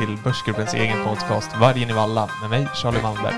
till 0.00 0.18
Börsgruppens 0.24 0.74
egen 0.74 1.04
podcast 1.04 1.60
Vargen 1.60 1.90
i 1.90 1.92
Valla 1.92 2.28
med 2.40 2.50
mig, 2.50 2.68
Charlie 2.74 3.02
Malmberg. 3.02 3.34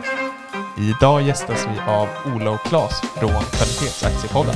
Idag 0.78 1.22
gästas 1.22 1.66
vi 1.66 1.80
av 1.80 2.08
Ola 2.34 2.50
och 2.50 2.60
Klas 2.60 3.00
från 3.00 3.28
Kvalitetsaktiepodden. 3.30 4.54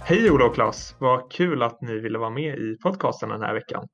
Hej 0.00 0.30
Ola 0.30 0.44
och 0.44 0.54
Klas! 0.54 0.96
Vad 0.98 1.32
kul 1.32 1.62
att 1.62 1.80
ni 1.80 1.98
ville 1.98 2.18
vara 2.18 2.30
med 2.30 2.58
i 2.58 2.76
podcasten 2.82 3.28
den 3.28 3.42
här 3.42 3.54
veckan. 3.54 3.88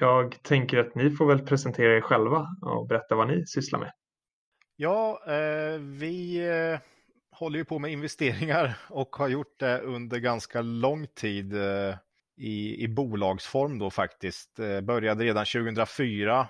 Jag 0.00 0.42
tänker 0.42 0.78
att 0.78 0.94
ni 0.94 1.10
får 1.10 1.26
väl 1.26 1.46
presentera 1.46 1.96
er 1.96 2.00
själva 2.00 2.46
och 2.62 2.88
berätta 2.88 3.14
vad 3.14 3.28
ni 3.28 3.46
sysslar 3.46 3.80
med. 3.80 3.90
Ja, 4.76 5.20
eh, 5.26 5.80
vi 5.80 6.46
eh, 6.48 6.78
håller 7.30 7.58
ju 7.58 7.64
på 7.64 7.78
med 7.78 7.92
investeringar 7.92 8.76
och 8.88 9.16
har 9.16 9.28
gjort 9.28 9.58
det 9.58 9.78
under 9.80 10.18
ganska 10.18 10.62
lång 10.62 11.06
tid 11.06 11.54
eh, 11.54 11.96
i, 12.36 12.84
i 12.84 12.88
bolagsform 12.88 13.78
då 13.78 13.90
faktiskt. 13.90 14.58
Eh, 14.58 14.80
började 14.80 15.24
redan 15.24 15.44
2004 15.44 16.48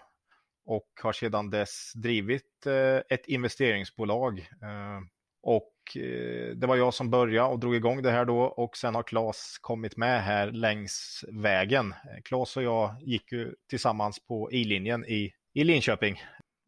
och 0.66 0.88
har 1.02 1.12
sedan 1.12 1.50
dess 1.50 1.92
drivit 1.94 2.66
eh, 2.66 3.14
ett 3.16 3.26
investeringsbolag. 3.26 4.38
Eh, 4.38 5.00
och 5.42 5.96
eh, 5.96 6.56
det 6.56 6.66
var 6.66 6.76
jag 6.76 6.94
som 6.94 7.10
började 7.10 7.48
och 7.48 7.58
drog 7.58 7.74
igång 7.74 8.02
det 8.02 8.10
här 8.10 8.24
då 8.24 8.40
och 8.40 8.76
sen 8.76 8.94
har 8.94 9.02
Claes 9.02 9.58
kommit 9.60 9.96
med 9.96 10.22
här 10.22 10.50
längs 10.50 11.24
vägen. 11.28 11.92
Eh, 11.92 12.22
Claes 12.24 12.56
och 12.56 12.62
jag 12.62 12.96
gick 13.00 13.32
ju 13.32 13.54
tillsammans 13.68 14.26
på 14.26 14.52
i-linjen 14.52 15.04
i, 15.04 15.32
i 15.54 15.64
Linköping. 15.64 16.22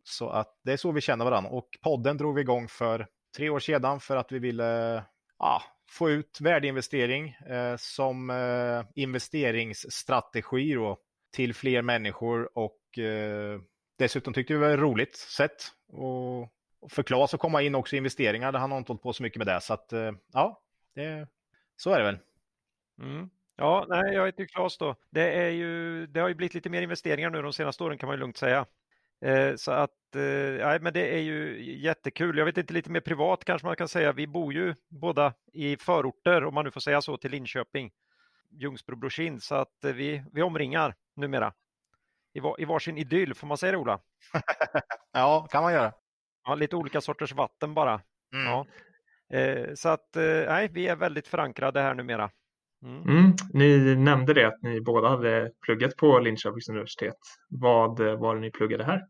Så 0.05 0.29
att 0.29 0.59
det 0.65 0.73
är 0.73 0.77
så 0.77 0.93
vi 0.93 1.01
känner 1.01 1.25
varandra 1.25 1.51
och 1.51 1.69
podden 1.83 2.17
drog 2.17 2.35
vi 2.35 2.41
igång 2.41 2.69
för 2.69 3.07
tre 3.37 3.51
år 3.51 3.61
sedan 3.61 4.01
för 4.01 4.17
att 4.17 4.33
vi 4.33 4.39
ville 4.39 5.03
ja, 5.39 5.63
få 5.89 6.11
ut 6.11 6.41
värdeinvestering 6.41 7.29
eh, 7.29 7.77
som 7.77 8.31
eh, 8.31 8.85
investeringsstrategi 8.95 10.75
då, 10.75 10.99
till 11.33 11.55
fler 11.55 11.83
människor 11.83 12.59
och 12.59 12.99
eh, 12.99 13.61
dessutom 13.99 14.33
tyckte 14.33 14.53
vi 14.53 14.61
det 14.61 14.67
var 14.67 14.75
ett 14.75 14.81
roligt 14.81 15.17
sätt 15.17 15.63
och, 15.89 16.53
för 16.89 17.03
Claes 17.03 17.35
att 17.35 17.41
komma 17.41 17.63
in 17.63 17.75
också 17.75 17.97
i 17.97 17.99
investeringar. 17.99 18.53
Han 18.53 18.71
har 18.71 18.79
inte 18.79 18.93
hållit 18.93 19.03
på 19.03 19.13
så 19.13 19.23
mycket 19.23 19.39
med 19.39 19.47
det 19.47 19.61
så 19.61 19.75
att 19.75 19.93
eh, 19.93 20.13
ja, 20.33 20.63
det, 20.95 21.29
så 21.77 21.91
är 21.91 21.99
det 21.99 22.05
väl. 22.05 22.19
Mm. 23.03 23.31
Ja, 23.57 23.87
nej, 23.89 24.15
jag 24.15 24.27
heter 24.27 24.45
Claes 24.45 24.79
då. 24.79 24.97
Det, 25.11 25.33
är 25.33 25.51
ju, 25.51 26.07
det 26.07 26.21
har 26.21 26.29
ju 26.29 26.35
blivit 26.35 26.55
lite 26.55 26.71
mer 26.71 26.83
investeringar 26.83 27.31
nu 27.31 27.43
de 27.43 27.53
senaste 27.53 27.85
åren 27.85 27.99
kan 27.99 28.07
man 28.07 28.17
ju 28.17 28.21
lugnt 28.21 28.37
säga. 28.37 28.67
Eh, 29.25 29.55
så 29.57 29.73
att, 29.73 30.15
eh, 30.15 30.81
men 30.81 30.93
det 30.93 31.15
är 31.15 31.21
ju 31.21 31.63
jättekul. 31.81 32.39
Jag 32.39 32.45
vet 32.45 32.59
inte, 32.59 32.75
lite 32.75 32.91
mer 32.91 33.01
privat 33.01 33.45
kanske 33.45 33.67
man 33.67 33.77
kan 33.77 33.89
säga. 33.89 34.13
Vi 34.13 34.27
bor 34.27 34.53
ju 34.53 34.75
båda 34.89 35.35
i 35.53 35.77
förorter, 35.77 36.45
om 36.45 36.55
man 36.55 36.65
nu 36.65 36.71
får 36.71 36.81
säga 36.81 37.03
så, 37.03 37.17
till 37.17 37.31
Linköping, 37.31 37.91
Ljungsbro, 38.51 38.97
Brorsin, 38.97 39.41
så 39.41 39.55
att 39.55 39.85
eh, 39.85 39.93
vi, 39.93 40.23
vi 40.33 40.43
omringar 40.43 40.95
numera. 41.17 41.53
I, 42.35 42.41
var, 42.41 42.61
I 42.61 42.65
varsin 42.65 42.99
idyll, 42.99 43.35
får 43.35 43.47
man 43.47 43.59
säga 43.59 43.73
det 43.73 43.79
Ola? 43.79 44.01
ja, 45.13 45.47
kan 45.51 45.63
man 45.63 45.73
göra. 45.73 45.93
Ja, 46.45 46.55
lite 46.55 46.77
olika 46.77 47.01
sorters 47.01 47.33
vatten 47.33 47.75
bara. 47.75 48.01
Mm. 48.33 48.47
Ja. 48.47 48.67
så 49.75 49.89
att, 49.89 50.09
nej, 50.47 50.69
vi 50.69 50.89
är 50.89 50.97
väldigt 50.97 51.29
förankrade 51.29 51.81
här 51.81 51.95
numera. 51.95 52.31
Mm. 52.83 53.03
Mm. 53.03 53.33
Ni 53.53 53.97
nämnde 53.97 54.35
det 54.35 54.47
att 54.47 54.63
ni 54.63 54.81
båda 54.81 55.09
hade 55.09 55.51
pluggat 55.67 55.97
på 55.97 56.19
Linköpings 56.19 56.69
universitet. 56.69 57.17
Vad 57.49 58.01
var 58.01 58.35
det 58.35 58.41
ni 58.41 58.51
pluggade 58.51 58.85
här? 58.85 59.03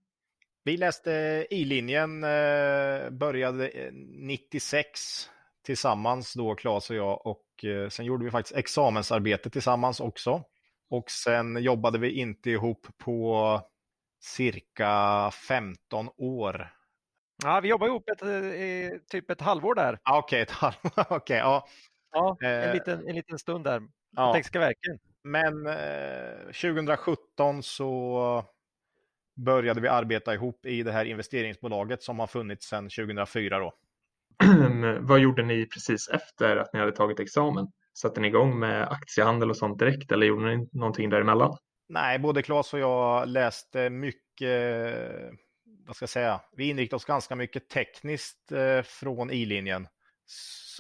Vi 0.65 0.77
läste 0.77 1.47
I-linjen, 1.51 2.25
eh, 2.25 3.11
började 3.11 3.71
96 3.93 5.31
tillsammans 5.65 6.35
då, 6.35 6.55
Claes 6.55 6.91
och 6.91 6.97
jag, 6.97 7.27
och 7.27 7.65
eh, 7.65 7.89
sen 7.89 8.07
gjorde 8.07 8.25
vi 8.25 8.31
faktiskt 8.31 8.57
examensarbete 8.57 9.51
tillsammans 9.51 10.01
också. 10.01 10.43
Och 10.91 11.11
sen 11.11 11.63
jobbade 11.63 11.99
vi 11.99 12.11
inte 12.11 12.51
ihop 12.51 12.87
på 12.99 13.61
cirka 14.21 15.31
15 15.49 16.09
år. 16.17 16.73
Ja, 17.45 17.61
vi 17.61 17.69
jobbade 17.69 17.91
ihop 17.91 18.09
ett, 18.09 18.23
eh, 18.23 18.99
typ 19.11 19.31
ett 19.31 19.41
halvår 19.41 19.75
där. 19.75 19.99
Okej, 20.11 20.19
okay, 20.19 20.41
ett 20.41 20.51
halvår. 20.51 21.17
okay, 21.17 21.37
ja. 21.37 21.67
Ja, 22.17 22.37
en, 22.41 22.75
liten, 22.75 23.09
en 23.09 23.15
liten 23.15 23.39
stund 23.39 23.65
där. 23.65 23.83
Ja. 24.17 24.33
Tekniska 24.33 24.61
verken. 24.61 24.99
Men 25.23 25.67
eh, 25.67 26.47
2017 26.47 27.63
så 27.63 28.45
började 29.37 29.81
vi 29.81 29.89
arbeta 29.89 30.35
ihop 30.35 30.67
i 30.67 30.83
det 30.83 30.93
här 30.93 31.05
investeringsbolaget 31.05 32.03
som 32.03 32.19
har 32.19 32.27
funnits 32.27 32.67
sedan 32.67 32.85
2004. 32.85 33.59
Då. 33.59 33.73
Vad 35.01 35.21
gjorde 35.21 35.43
ni 35.43 35.67
precis 35.67 36.09
efter 36.09 36.57
att 36.57 36.73
ni 36.73 36.81
hade 36.81 36.93
tagit 36.93 37.21
examen? 37.21 37.67
Satte 37.95 38.21
ni 38.21 38.29
igång 38.29 38.59
med 38.59 38.89
aktiehandel 38.89 39.51
och 39.51 39.57
sånt 39.57 39.79
direkt 39.79 40.13
eller 40.13 40.27
gjorde 40.27 40.57
ni 40.57 40.69
någonting 40.73 41.11
däremellan? 41.11 41.57
Nej, 41.89 42.19
både 42.19 42.43
Claes 42.43 42.75
och 42.75 42.81
jag 42.81 43.29
läste 43.29 43.91
mycket, 43.91 44.73
vad 45.87 45.97
ska 45.97 46.03
jag 46.03 46.11
säga, 46.11 46.41
vi 46.57 46.69
inriktade 46.69 46.97
oss 46.97 47.05
ganska 47.05 47.37
mycket 47.37 47.69
tekniskt 47.69 48.53
eh, 48.53 48.83
från 48.83 49.31
i-linjen 49.31 49.89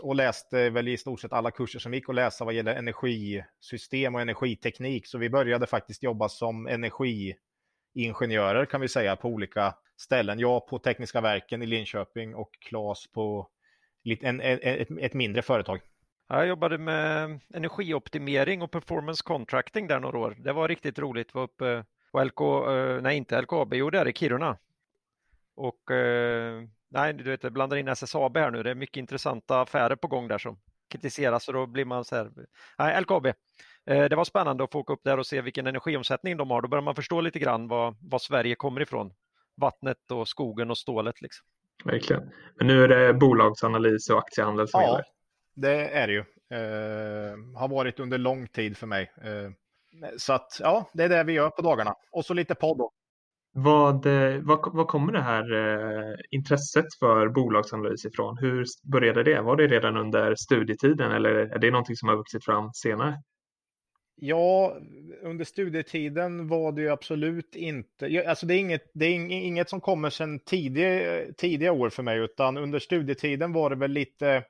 och 0.03 0.15
läste 0.15 0.71
väl 0.71 0.89
i 0.89 0.97
stort 0.97 1.21
sett 1.21 1.33
alla 1.33 1.51
kurser 1.51 1.79
som 1.79 1.95
gick 1.95 2.09
att 2.09 2.15
läsa 2.15 2.45
vad 2.45 2.55
gäller 2.55 2.75
energisystem 2.75 4.15
och 4.15 4.21
energiteknik. 4.21 5.07
Så 5.07 5.19
vi 5.19 5.31
började 5.31 5.67
faktiskt 5.67 6.03
jobba 6.03 6.29
som 6.29 6.67
energiingenjörer 6.67 8.65
kan 8.65 8.81
vi 8.81 8.89
säga 8.89 9.17
på 9.17 9.29
olika 9.29 9.75
ställen. 9.97 10.39
Jag 10.39 10.67
på 10.67 10.79
Tekniska 10.79 11.21
verken 11.21 11.62
i 11.62 11.67
Linköping 11.67 12.34
och 12.34 12.51
Claes 12.61 13.12
på 13.12 13.49
en, 14.21 14.41
ett, 14.41 14.89
ett 15.01 15.15
mindre 15.15 15.43
företag. 15.43 15.81
Jag 16.28 16.47
jobbade 16.47 16.78
med 16.78 17.41
energioptimering 17.55 18.63
och 18.63 18.71
performance 18.71 19.23
contracting 19.25 19.87
där 19.87 20.01
några 20.01 20.19
år. 20.19 20.37
Det 20.39 20.53
var 20.53 20.69
riktigt 20.69 20.99
roligt. 20.99 21.28
Jag 21.33 21.41
Var 21.41 21.45
uppe 21.45 21.84
på 22.13 22.25
LK, 22.25 22.41
eh, 22.41 23.03
nej 23.03 23.17
inte 23.17 23.41
LKAB, 23.43 23.75
jo 23.75 23.91
det 23.91 23.99
är 23.99 24.09
i 24.09 24.13
Kiruna. 24.13 24.59
Och 25.55 25.91
eh, 25.91 26.63
nej, 26.88 27.12
du 27.12 27.30
vet, 27.30 27.42
jag 27.42 27.52
blandar 27.52 27.76
in 27.76 27.88
SSAB 27.88 28.36
här 28.36 28.50
nu. 28.50 28.62
Det 28.62 28.70
är 28.70 28.74
mycket 28.74 28.97
intressanta 28.97 29.60
affärer 29.60 29.97
på 29.97 30.08
gång 30.08 30.28
där 30.28 30.38
som 30.38 30.58
kritiseras 30.88 31.48
och 31.48 31.54
då 31.54 31.66
blir 31.66 31.84
man 31.84 32.04
så 32.04 32.16
här. 32.16 32.30
Nej, 32.78 33.00
LKAB. 33.00 33.26
Eh, 33.26 34.04
det 34.04 34.16
var 34.16 34.24
spännande 34.24 34.64
att 34.64 34.72
få 34.72 34.78
åka 34.78 34.92
upp 34.92 35.04
där 35.04 35.19
och 35.19 35.26
se 35.26 35.41
vilken 35.41 35.66
energiomsättning 35.66 36.36
de 36.36 36.50
har. 36.50 36.62
Då 36.62 36.69
börjar 36.69 36.82
man 36.82 36.94
förstå 36.94 37.20
lite 37.20 37.38
grann 37.38 37.69
vad, 37.69 37.97
vad 38.00 38.22
Sverige 38.22 38.54
kommer 38.54 38.80
ifrån. 38.80 39.12
Vattnet 39.56 40.10
och 40.10 40.28
skogen 40.28 40.70
och 40.70 40.78
stålet. 40.78 41.22
Liksom. 41.22 41.47
Verkligen. 41.84 42.30
Men 42.54 42.66
nu 42.66 42.84
är 42.84 42.88
det 42.88 43.14
bolagsanalys 43.14 44.10
och 44.10 44.18
aktiehandel 44.18 44.68
som 44.68 44.80
ja, 44.80 44.86
gäller. 44.86 45.04
det 45.54 45.88
är 45.88 46.06
det 46.06 46.12
ju. 46.12 46.24
Eh, 46.50 47.58
har 47.58 47.68
varit 47.68 48.00
under 48.00 48.18
lång 48.18 48.48
tid 48.48 48.76
för 48.76 48.86
mig. 48.86 49.12
Eh, 49.22 49.50
så 50.16 50.32
att 50.32 50.58
ja, 50.60 50.91
det 50.92 51.04
är 51.04 51.08
det 51.08 51.24
vi 51.24 51.32
gör 51.32 51.50
på 51.50 51.62
dagarna. 51.62 51.94
Och 52.12 52.24
så 52.24 52.34
lite 52.34 52.54
podd 52.54 52.78
då. 52.78 52.92
Vad, 53.59 54.06
eh, 54.06 54.41
vad, 54.43 54.75
vad 54.75 54.89
kommer 54.89 55.12
det 55.12 55.21
här 55.21 55.53
eh, 55.53 56.15
intresset 56.31 56.84
för 56.99 57.28
bolagsanalys 57.28 58.05
ifrån? 58.05 58.39
Hur 58.39 58.65
började 58.93 59.22
det? 59.22 59.41
Var 59.41 59.56
det 59.56 59.67
redan 59.67 59.97
under 59.97 60.34
studietiden 60.34 61.12
eller 61.12 61.31
är 61.31 61.59
det 61.59 61.71
någonting 61.71 61.97
som 61.97 62.09
har 62.09 62.16
vuxit 62.16 62.45
fram 62.45 62.72
senare? 62.72 63.15
Ja, 64.15 64.77
under 65.22 65.45
studietiden 65.45 66.49
var 66.49 66.72
det 66.72 66.83
ju 66.83 66.89
absolut 66.89 67.56
inte. 67.56 68.25
Alltså 68.28 68.47
det 68.47 68.55
är 68.55 68.59
inget, 68.59 68.91
det 68.95 69.06
är 69.06 69.31
inget 69.31 69.71
som 69.71 69.81
kommer 69.81 70.11
sedan 70.11 70.39
tidiga, 70.39 71.22
tidiga 71.37 71.72
år 71.72 71.91
för 71.91 72.03
mig, 72.03 72.19
utan 72.19 72.56
under 72.56 72.78
studietiden 72.78 73.53
var 73.53 73.71
det 73.71 73.77
väl 73.77 73.91
lite 73.91 74.45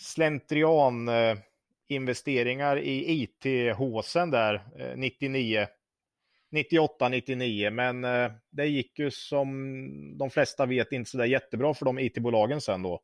slentrian 0.00 1.08
eh, 1.08 1.36
investeringar 1.88 2.78
i 2.78 3.22
IT-håsen 3.22 4.30
där 4.30 4.62
99 4.96 5.66
98, 6.52 7.08
99, 7.08 7.70
men 7.70 8.04
eh, 8.04 8.32
det 8.50 8.66
gick 8.66 8.98
ju 8.98 9.10
som 9.10 10.18
de 10.18 10.30
flesta 10.30 10.66
vet 10.66 10.92
inte 10.92 11.10
så 11.10 11.18
där 11.18 11.24
jättebra 11.24 11.74
för 11.74 11.84
de 11.84 11.98
IT-bolagen 11.98 12.60
sen 12.60 12.82
då. 12.82 13.00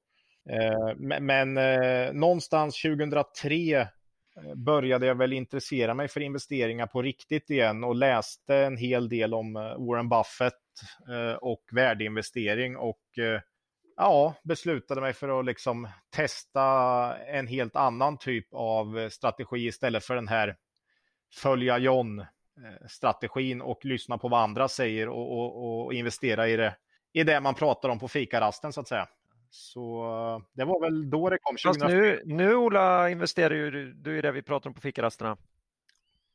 Eh, 0.50 1.19
men, 1.20 1.56
eh, 1.56 2.12
någonstans 2.12 2.82
2003 2.82 3.88
började 4.54 5.06
jag 5.06 5.14
väl 5.14 5.32
intressera 5.32 5.94
mig 5.94 6.08
för 6.08 6.20
investeringar 6.20 6.87
på 6.87 7.02
riktigt 7.02 7.50
igen 7.50 7.84
och 7.84 7.94
läste 7.94 8.56
en 8.56 8.76
hel 8.76 9.08
del 9.08 9.34
om 9.34 9.54
Warren 9.54 10.08
Buffett 10.08 10.54
och 11.40 11.62
värdeinvestering 11.72 12.76
och 12.76 13.00
ja, 13.96 14.34
beslutade 14.44 15.00
mig 15.00 15.12
för 15.12 15.40
att 15.40 15.44
liksom 15.44 15.88
testa 16.16 16.64
en 17.16 17.46
helt 17.46 17.76
annan 17.76 18.19
typ 18.19 18.46
av 18.52 19.08
strategi 19.08 19.66
istället 19.66 20.04
för 20.04 20.14
den 20.14 20.28
här 20.28 20.56
följa 21.42 21.78
John 21.78 22.26
strategin 22.88 23.60
och 23.60 23.84
lyssna 23.84 24.18
på 24.18 24.28
vad 24.28 24.40
andra 24.40 24.68
säger 24.68 25.08
och, 25.08 25.32
och, 25.32 25.84
och, 25.84 25.94
investera 25.94 26.48
i 26.48 26.56
det, 26.56 26.76
i 27.12 27.24
det 27.24 27.40
man 27.40 27.54
pratar 27.54 27.88
om 27.88 27.98
på 27.98 28.08
fikarasten 28.08 28.72
så 28.72 28.80
att 28.80 28.88
säga. 28.88 29.08
Så 29.50 30.04
eh, 30.04 30.46
det 30.52 30.64
var 30.64 30.80
väl 30.80 31.10
då 31.10 31.30
det 31.30 31.38
kom. 31.38 31.56
2004. 31.56 31.88
nu, 31.88 32.22
nu 32.24 32.54
Ola 32.54 33.10
investerar 33.10 33.54
ju 33.54 33.92
du 33.92 34.18
i 34.18 34.22
det 34.22 34.32
vi 34.32 34.42
pratar 34.42 34.70
om 34.70 34.74
på 34.74 34.80
fikarasterna. 34.80 35.36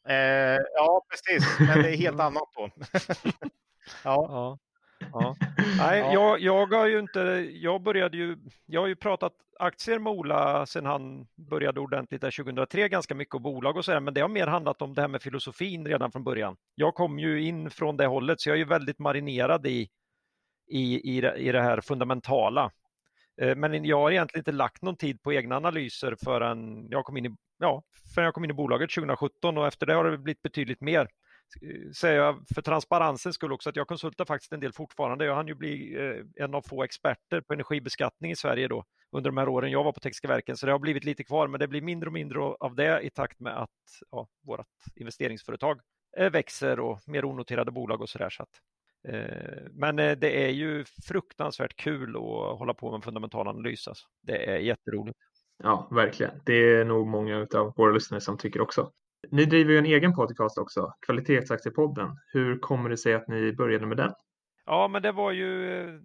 Eh, 0.07 0.59
ja, 0.75 1.05
precis, 1.09 1.59
men 1.59 1.81
det 1.81 1.89
är 1.89 1.97
helt 1.97 2.19
annat 2.19 2.49
då. 2.55 2.69
ja. 4.03 4.27
ja. 4.29 4.59
Ja. 5.13 5.35
Nej, 5.77 5.99
ja. 5.99 6.13
jag, 6.13 6.39
jag 6.39 6.77
har 6.77 6.87
ju 6.87 6.99
inte, 6.99 7.19
jag 7.53 7.81
började 7.81 8.17
ju, 8.17 8.37
jag 8.65 8.81
har 8.81 8.87
ju 8.87 8.95
pratat 8.95 9.33
aktier 9.59 9.99
med 9.99 10.13
Ola 10.13 10.65
sedan 10.65 10.85
han 10.85 11.27
började 11.35 11.79
ordentligt 11.79 12.21
där 12.21 12.43
2003, 12.43 12.87
ganska 12.87 13.15
mycket 13.15 13.35
och 13.35 13.41
bolag 13.41 13.77
och 13.77 13.85
sådär, 13.85 13.99
men 13.99 14.13
det 14.13 14.21
har 14.21 14.27
mer 14.27 14.47
handlat 14.47 14.81
om 14.81 14.93
det 14.93 15.01
här 15.01 15.07
med 15.07 15.21
filosofin 15.21 15.87
redan 15.87 16.11
från 16.11 16.23
början. 16.23 16.57
Jag 16.75 16.95
kom 16.95 17.19
ju 17.19 17.43
in 17.43 17.69
från 17.69 17.97
det 17.97 18.05
hållet, 18.05 18.41
så 18.41 18.49
jag 18.49 18.53
är 18.53 18.59
ju 18.59 18.65
väldigt 18.65 18.99
marinerad 18.99 19.67
i, 19.67 19.89
i, 20.67 21.17
i, 21.17 21.27
i 21.37 21.51
det 21.51 21.61
här 21.61 21.81
fundamentala. 21.81 22.71
Eh, 23.41 23.55
men 23.55 23.85
jag 23.85 23.97
har 23.97 24.11
egentligen 24.11 24.41
inte 24.41 24.51
lagt 24.51 24.81
någon 24.81 24.97
tid 24.97 25.21
på 25.21 25.33
egna 25.33 25.55
analyser 25.55 26.15
förrän 26.23 26.87
jag 26.89 27.05
kom 27.05 27.17
in 27.17 27.25
i, 27.25 27.35
ja, 27.59 27.83
förrän 28.15 28.25
jag 28.25 28.33
kom 28.33 28.43
in 28.43 28.51
i 28.51 28.53
bolaget 28.53 28.89
2017 28.91 29.57
och 29.57 29.67
efter 29.67 29.85
det 29.85 29.93
har 29.93 30.11
det 30.11 30.17
blivit 30.17 30.41
betydligt 30.41 30.81
mer 30.81 31.07
Eh, 31.61 31.91
säger 31.91 32.17
jag 32.17 32.43
för 32.55 32.61
transparensens 32.61 33.35
skull 33.35 33.51
också 33.51 33.69
att 33.69 33.75
jag 33.75 33.87
konsultar 33.87 34.25
faktiskt 34.25 34.53
en 34.53 34.59
del 34.59 34.73
fortfarande. 34.73 35.25
Jag 35.25 35.35
hann 35.35 35.47
ju 35.47 35.55
bli 35.55 35.95
eh, 35.95 36.43
en 36.43 36.55
av 36.55 36.61
få 36.61 36.83
experter 36.83 37.41
på 37.41 37.53
energibeskattning 37.53 38.31
i 38.31 38.35
Sverige 38.35 38.67
då 38.67 38.83
under 39.11 39.29
de 39.29 39.37
här 39.37 39.49
åren 39.49 39.71
jag 39.71 39.83
var 39.83 39.91
på 39.91 39.99
Tekniska 39.99 40.27
verken, 40.27 40.57
så 40.57 40.65
det 40.65 40.71
har 40.71 40.79
blivit 40.79 41.03
lite 41.03 41.23
kvar, 41.23 41.47
men 41.47 41.59
det 41.59 41.67
blir 41.67 41.81
mindre 41.81 42.07
och 42.07 42.13
mindre 42.13 42.39
av 42.39 42.75
det 42.75 43.01
i 43.01 43.09
takt 43.09 43.39
med 43.39 43.61
att 43.61 43.69
ja, 44.11 44.27
vårt 44.45 44.67
investeringsföretag 44.95 45.79
eh, 46.17 46.31
växer 46.31 46.79
och 46.79 46.99
mer 47.07 47.25
onoterade 47.25 47.71
bolag 47.71 48.01
och 48.01 48.09
så 48.09 48.17
där. 48.17 48.29
Så 48.29 48.43
att, 48.43 48.49
eh, 49.07 49.63
men 49.71 49.95
det 49.95 50.45
är 50.45 50.49
ju 50.49 50.85
fruktansvärt 51.07 51.75
kul 51.75 52.09
att 52.15 52.59
hålla 52.59 52.73
på 52.73 52.91
med 52.91 53.03
fundamental 53.03 53.47
analys. 53.47 53.87
Alltså. 53.87 54.07
Det 54.21 54.49
är 54.51 54.57
jätteroligt. 54.57 55.19
Ja, 55.63 55.87
verkligen. 55.91 56.31
Det 56.45 56.53
är 56.53 56.85
nog 56.85 57.07
många 57.07 57.47
av 57.55 57.73
våra 57.75 57.91
lyssnare 57.91 58.21
som 58.21 58.37
tycker 58.37 58.61
också. 58.61 58.91
Ni 59.29 59.45
driver 59.45 59.71
ju 59.71 59.77
en 59.77 59.85
egen 59.85 60.13
podcast 60.13 60.57
också, 60.57 60.93
Kvalitetsaktiepodden. 61.05 62.19
Hur 62.27 62.59
kommer 62.59 62.89
det 62.89 62.97
sig 62.97 63.13
att 63.13 63.27
ni 63.27 63.53
började 63.53 63.85
med 63.85 63.97
den? 63.97 64.13
Ja, 64.65 64.87
men 64.87 65.01
det 65.01 65.11
var 65.11 65.31
ju 65.31 65.79
eh, 65.79 65.99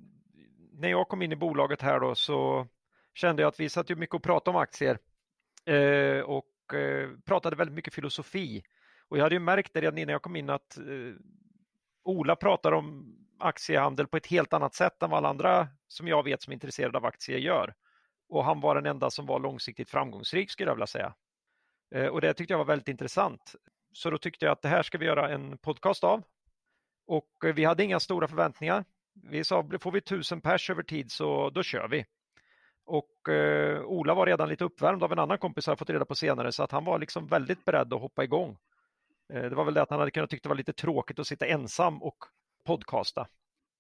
när 0.73 0.89
jag 0.89 1.09
kom 1.09 1.23
in 1.23 1.33
i 1.33 1.37
bolaget 1.37 1.83
här 1.83 2.01
då 2.01 2.15
så 2.15 2.67
kände 3.15 3.43
jag 3.43 3.49
att 3.49 3.61
vi 3.61 3.69
satt 3.69 3.91
ju 3.91 3.97
mycket 3.97 4.15
och 4.15 4.23
pratade 4.23 4.57
om 4.57 4.63
aktier 4.63 4.99
eh, 5.65 6.21
och 6.21 6.75
eh, 6.75 7.11
pratade 7.25 7.57
väldigt 7.57 7.75
mycket 7.75 7.95
filosofi. 7.95 8.63
Och 9.09 9.19
jag 9.19 9.23
hade 9.23 9.35
ju 9.35 9.41
märkt 9.41 9.75
det 9.75 9.81
redan 9.81 9.99
innan 9.99 10.13
jag 10.13 10.23
kom 10.23 10.37
in 10.37 10.51
att 10.51 10.79
eh, 10.79 10.85
Ola 12.05 12.37
pratar 12.37 12.73
om 12.73 13.17
aktiehandel 13.39 14.07
på 14.07 14.17
ett 14.17 14.27
helt 14.27 14.53
annat 14.53 14.75
sätt 14.75 15.03
än 15.03 15.11
vad 15.11 15.19
alla 15.19 15.29
andra 15.29 15.69
som 15.89 16.09
jag 16.09 16.23
vet 16.23 16.43
som 16.43 16.51
är 16.51 16.55
intresserade 16.55 16.99
av 16.99 17.05
aktier 17.05 17.39
gör. 17.39 17.75
Och 18.29 18.45
han 18.45 18.61
var 18.61 18.75
den 18.75 18.87
enda 18.87 19.11
som 19.11 19.27
var 19.27 19.41
långsiktigt 19.41 19.91
framgångsrik 19.91 20.51
skulle 20.51 20.71
jag 20.71 20.75
vilja 20.75 20.87
säga. 20.87 21.15
Eh, 21.95 22.07
och 22.07 22.21
det 22.21 22.35
tyckte 22.35 22.53
jag 22.53 22.59
var 22.59 22.65
väldigt 22.65 22.89
intressant. 22.89 23.55
Så 23.93 24.11
då 24.11 24.19
tyckte 24.19 24.45
jag 24.45 24.53
att 24.53 24.63
det 24.63 24.69
här 24.69 24.83
ska 24.83 24.99
vi 24.99 25.07
göra 25.07 25.31
en 25.31 25.59
podcast 25.59 26.05
av. 26.05 26.23
Och 27.07 27.45
eh, 27.45 27.55
vi 27.55 27.65
hade 27.65 27.85
inga 27.85 28.01
stora 28.01 28.29
förväntningar. 28.29 28.85
Vi 29.13 29.45
sa, 29.45 29.69
får 29.81 29.93
vi 29.93 30.01
tusen 30.01 30.41
pers 30.41 30.71
över 30.71 30.83
tid 30.83 31.11
så 31.11 31.51
då 31.51 31.63
kör 31.63 31.89
vi. 31.89 32.05
Och 32.85 33.29
eh, 33.29 33.83
Ola 33.83 34.15
var 34.15 34.27
redan 34.27 34.49
lite 34.49 34.65
uppvärmd 34.65 35.03
av 35.03 35.13
en 35.13 35.19
annan 35.19 35.39
kompis, 35.39 35.67
har 35.67 35.71
jag 35.71 35.79
fått 35.79 35.91
reda 35.91 36.05
på 36.05 36.15
senare, 36.15 36.53
så 36.53 36.63
att 36.63 36.73
han 36.73 36.85
var 36.85 36.99
liksom 36.99 37.27
väldigt 37.27 37.65
beredd 37.65 37.93
att 37.93 38.01
hoppa 38.01 38.25
igång. 38.25 38.57
Eh, 39.33 39.43
det 39.43 39.55
var 39.55 39.65
väl 39.65 39.75
det 39.75 39.83
att 39.83 39.91
han 39.91 39.99
hade 39.99 40.11
kunnat 40.11 40.31
tycka 40.31 40.43
det 40.43 40.49
var 40.49 40.57
lite 40.57 40.73
tråkigt 40.73 41.19
att 41.19 41.27
sitta 41.27 41.47
ensam 41.47 42.03
och 42.03 42.17
podcasta. 42.65 43.27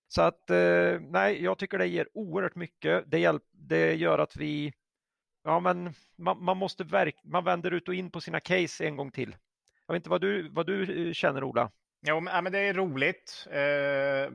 Så 0.08 0.22
att 0.22 0.50
eh, 0.50 1.00
nej, 1.00 1.44
jag 1.44 1.58
tycker 1.58 1.78
det 1.78 1.86
ger 1.86 2.08
oerhört 2.14 2.54
mycket. 2.54 3.04
Det, 3.10 3.18
hjälp, 3.18 3.42
det 3.52 3.94
gör 3.94 4.18
att 4.18 4.36
vi 4.36 4.72
Ja, 5.46 5.60
men 5.60 5.94
man, 6.16 6.44
man 6.44 6.56
måste 6.56 6.84
verk, 6.84 7.16
man 7.24 7.44
vänder 7.44 7.70
ut 7.70 7.88
och 7.88 7.94
in 7.94 8.10
på 8.10 8.20
sina 8.20 8.40
case 8.40 8.86
en 8.86 8.96
gång 8.96 9.10
till. 9.10 9.36
Jag 9.86 9.94
vet 9.94 10.00
inte 10.00 10.10
vad 10.10 10.20
du, 10.20 10.48
vad 10.48 10.66
du 10.66 11.08
eh, 11.08 11.12
känner, 11.12 11.44
Ola? 11.44 11.70
Jo, 12.06 12.20
men 12.20 12.52
det 12.52 12.58
är 12.58 12.74
roligt. 12.74 13.46
Eh, 13.50 14.32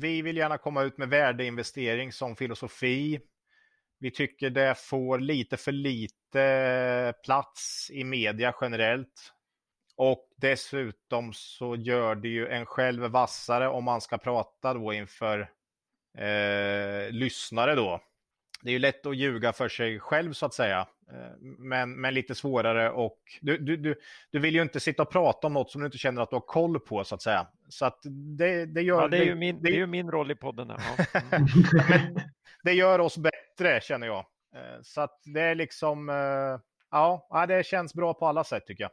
vi 0.00 0.22
vill 0.22 0.36
gärna 0.36 0.58
komma 0.58 0.82
ut 0.82 0.98
med 0.98 1.08
värdeinvestering 1.08 2.12
som 2.12 2.36
filosofi. 2.36 3.20
Vi 3.98 4.10
tycker 4.10 4.50
det 4.50 4.78
får 4.78 5.18
lite 5.18 5.56
för 5.56 5.72
lite 5.72 6.42
eh, 6.42 7.22
plats 7.24 7.90
i 7.92 8.04
media 8.04 8.54
generellt. 8.60 9.32
Och 9.96 10.28
dessutom 10.36 11.32
så 11.32 11.76
gör 11.76 12.14
det 12.14 12.28
ju 12.28 12.48
en 12.48 12.66
själv 12.66 13.02
vassare 13.02 13.68
om 13.68 13.84
man 13.84 14.00
ska 14.00 14.18
prata 14.18 14.74
då 14.74 14.92
inför 14.92 15.40
eh, 16.18 17.10
lyssnare 17.10 17.74
då 17.74 18.00
det 18.62 18.70
är 18.70 18.72
ju 18.72 18.78
lätt 18.78 19.06
att 19.06 19.16
ljuga 19.16 19.52
för 19.52 19.68
sig 19.68 20.00
själv 20.00 20.32
så 20.32 20.46
att 20.46 20.54
säga. 20.54 20.86
Eh, 21.12 21.36
men, 21.40 22.00
men 22.00 22.14
lite 22.14 22.34
svårare 22.34 22.90
och 22.90 23.18
du, 23.40 23.58
du, 23.58 23.76
du, 23.76 23.94
du 24.30 24.38
vill 24.38 24.54
ju 24.54 24.62
inte 24.62 24.80
sitta 24.80 25.02
och 25.02 25.10
prata 25.10 25.46
om 25.46 25.52
något 25.52 25.70
som 25.70 25.80
du 25.80 25.86
inte 25.86 25.98
känner 25.98 26.22
att 26.22 26.30
du 26.30 26.36
har 26.36 26.40
koll 26.40 26.80
på 26.80 27.04
så 27.04 27.14
att 27.14 27.22
säga. 27.22 27.46
Så 27.68 27.86
att 27.86 27.98
det, 28.38 28.66
det 28.66 28.82
gör... 28.82 29.02
Ja, 29.02 29.08
det, 29.08 29.18
är 29.18 29.24
ju 29.24 29.34
min, 29.34 29.56
det, 29.56 29.62
det 29.62 29.76
är 29.76 29.78
ju 29.78 29.86
min 29.86 30.10
roll 30.10 30.30
i 30.30 30.34
podden. 30.34 30.70
Här. 30.70 30.80
Ja. 31.12 31.20
Mm. 32.66 32.72
det 32.72 32.72
gör 32.72 32.98
oss 32.98 33.18
bättre 33.18 33.80
känner 33.82 34.06
jag. 34.06 34.26
Eh, 34.56 34.82
så 34.82 35.00
att 35.00 35.20
det 35.24 35.40
är 35.40 35.54
liksom, 35.54 36.08
eh, 36.08 36.60
ja, 36.90 37.46
det 37.48 37.66
känns 37.66 37.94
bra 37.94 38.14
på 38.14 38.26
alla 38.26 38.44
sätt 38.44 38.66
tycker 38.66 38.84
jag. 38.84 38.90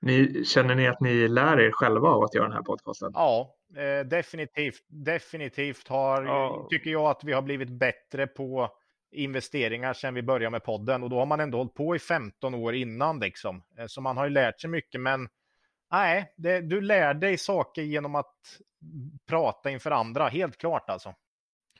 Ni, 0.00 0.44
känner 0.44 0.74
ni 0.74 0.88
att 0.88 1.00
ni 1.00 1.28
lär 1.28 1.60
er 1.60 1.70
själva 1.72 2.08
av 2.08 2.22
att 2.22 2.34
göra 2.34 2.44
den 2.44 2.56
här 2.56 2.62
podcasten? 2.62 3.10
Ja, 3.14 3.54
eh, 3.76 4.06
definitivt. 4.06 4.84
Definitivt 4.88 5.88
har, 5.88 6.24
ja. 6.24 6.66
tycker 6.70 6.90
jag 6.90 7.06
att 7.06 7.24
vi 7.24 7.32
har 7.32 7.42
blivit 7.42 7.70
bättre 7.70 8.26
på 8.26 8.70
investeringar 9.10 9.92
sedan 9.92 10.14
vi 10.14 10.22
började 10.22 10.50
med 10.50 10.64
podden 10.64 11.02
och 11.02 11.10
då 11.10 11.18
har 11.18 11.26
man 11.26 11.40
ändå 11.40 11.58
hållit 11.58 11.74
på 11.74 11.96
i 11.96 11.98
15 11.98 12.54
år 12.54 12.74
innan 12.74 13.20
liksom. 13.20 13.62
Eh, 13.78 13.86
så 13.86 14.00
man 14.00 14.16
har 14.16 14.24
ju 14.24 14.30
lärt 14.30 14.60
sig 14.60 14.70
mycket 14.70 15.00
men 15.00 15.28
nej, 15.90 16.32
det, 16.36 16.60
du 16.60 16.80
lär 16.80 17.14
dig 17.14 17.38
saker 17.38 17.82
genom 17.82 18.14
att 18.14 18.34
prata 19.26 19.70
inför 19.70 19.90
andra, 19.90 20.28
helt 20.28 20.58
klart 20.58 20.90
alltså. 20.90 21.14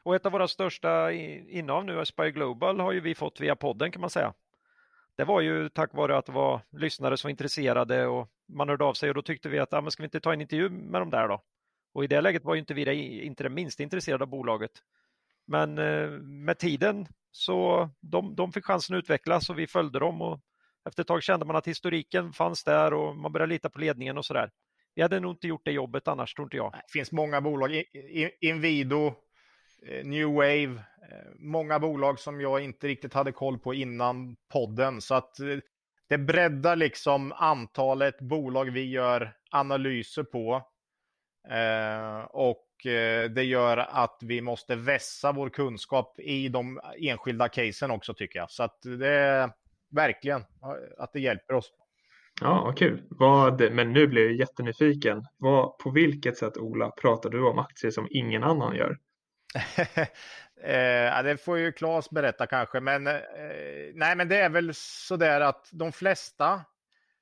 Och 0.02 0.14
ett 0.14 0.26
av 0.26 0.32
våra 0.32 0.48
största 0.48 1.12
innehav 1.12 1.84
nu, 1.84 2.00
Aspire 2.00 2.30
Global, 2.30 2.80
har 2.80 2.92
ju 2.92 3.00
vi 3.00 3.14
fått 3.14 3.40
via 3.40 3.56
podden 3.56 3.90
kan 3.90 4.00
man 4.00 4.10
säga 4.10 4.34
det 5.18 5.24
var 5.24 5.40
ju 5.40 5.68
tack 5.68 5.94
vare 5.94 6.18
att 6.18 6.26
det 6.26 6.32
var 6.32 6.60
lyssnare 6.70 7.16
som 7.16 7.28
var 7.28 7.30
intresserade 7.30 8.06
och 8.06 8.28
man 8.46 8.68
hörde 8.68 8.84
av 8.84 8.94
sig 8.94 9.08
och 9.08 9.14
då 9.14 9.22
tyckte 9.22 9.48
vi 9.48 9.58
att 9.58 9.72
ja, 9.72 9.80
men 9.80 9.90
ska 9.90 10.02
vi 10.02 10.04
inte 10.04 10.20
ta 10.20 10.32
en 10.32 10.40
intervju 10.40 10.68
med 10.68 11.00
dem 11.00 11.10
där 11.10 11.28
då? 11.28 11.42
Och 11.92 12.04
i 12.04 12.06
det 12.06 12.20
läget 12.20 12.44
var 12.44 12.54
ju 12.54 12.60
inte 12.60 12.74
vi 12.74 12.84
det, 12.84 12.94
inte 12.94 13.42
det 13.42 13.48
minst 13.48 13.80
intresserade 13.80 14.24
av 14.24 14.30
bolaget. 14.30 14.72
Men 15.46 15.78
eh, 15.78 16.08
med 16.20 16.58
tiden 16.58 17.06
så 17.30 17.90
de, 18.00 18.34
de 18.34 18.52
fick 18.52 18.64
chansen 18.64 18.96
att 18.96 18.98
utvecklas 19.02 19.50
och 19.50 19.58
vi 19.58 19.66
följde 19.66 19.98
dem 19.98 20.22
och 20.22 20.40
efter 20.88 21.02
ett 21.02 21.06
tag 21.06 21.22
kände 21.22 21.46
man 21.46 21.56
att 21.56 21.68
historiken 21.68 22.32
fanns 22.32 22.64
där 22.64 22.94
och 22.94 23.16
man 23.16 23.32
började 23.32 23.52
lita 23.52 23.70
på 23.70 23.78
ledningen 23.78 24.18
och 24.18 24.24
sådär. 24.24 24.50
Vi 24.94 25.02
hade 25.02 25.20
nog 25.20 25.32
inte 25.32 25.48
gjort 25.48 25.64
det 25.64 25.72
jobbet 25.72 26.08
annars, 26.08 26.34
tror 26.34 26.46
inte 26.46 26.56
jag. 26.56 26.72
Det 26.72 26.92
finns 26.92 27.12
många 27.12 27.40
bolag. 27.40 27.84
Inwido, 28.40 29.06
eh, 29.86 30.04
New 30.06 30.28
Wave, 30.28 30.74
eh, 30.74 31.32
många 31.38 31.78
bolag 31.78 32.20
som 32.20 32.40
jag 32.40 32.64
inte 32.64 32.88
riktigt 32.88 33.14
hade 33.14 33.32
koll 33.32 33.58
på 33.58 33.74
innan 33.74 34.36
podden. 34.52 35.00
Så 35.00 35.14
att 35.14 35.36
det 36.08 36.18
breddar 36.18 36.76
liksom 36.76 37.32
antalet 37.32 38.20
bolag 38.20 38.70
vi 38.70 38.90
gör 38.90 39.32
analyser 39.50 40.22
på 40.22 40.62
och 42.30 42.64
det 43.30 43.42
gör 43.42 43.76
att 43.76 44.18
vi 44.22 44.40
måste 44.40 44.76
vässa 44.76 45.32
vår 45.32 45.48
kunskap 45.48 46.20
i 46.20 46.48
de 46.48 46.80
enskilda 46.98 47.48
casen 47.48 47.90
också 47.90 48.14
tycker 48.14 48.38
jag. 48.38 48.50
Så 48.50 48.62
att 48.62 48.82
det 48.82 49.08
är 49.08 49.50
verkligen 49.90 50.44
att 50.98 51.12
det 51.12 51.20
hjälper 51.20 51.54
oss. 51.54 51.72
Ja, 52.40 52.62
vad 52.64 52.78
kul. 52.78 53.02
Vad, 53.10 53.72
men 53.72 53.92
nu 53.92 54.06
blir 54.06 54.24
jag 54.24 54.34
jättenyfiken. 54.34 55.24
Vad, 55.36 55.78
på 55.78 55.90
vilket 55.90 56.36
sätt, 56.36 56.56
Ola, 56.56 56.90
pratar 56.90 57.30
du 57.30 57.42
om 57.46 57.58
aktier 57.58 57.90
som 57.90 58.08
ingen 58.10 58.44
annan 58.44 58.76
gör? 58.76 58.98
eh, 60.62 61.22
det 61.22 61.44
får 61.44 61.58
ju 61.58 61.72
Claes 61.72 62.10
berätta 62.10 62.46
kanske, 62.46 62.80
men 62.80 63.06
eh, 63.06 63.14
nej, 63.94 64.16
men 64.16 64.28
det 64.28 64.36
är 64.36 64.48
väl 64.48 64.70
så 64.74 65.16
där 65.16 65.40
att 65.40 65.68
de 65.72 65.92
flesta 65.92 66.60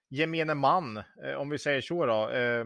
gemene 0.09 0.55
man, 0.55 0.97
eh, 0.97 1.35
om 1.37 1.51
vi 1.51 1.59
säger 1.59 1.81
så 1.81 2.07
då, 2.07 2.31
eh, 2.31 2.65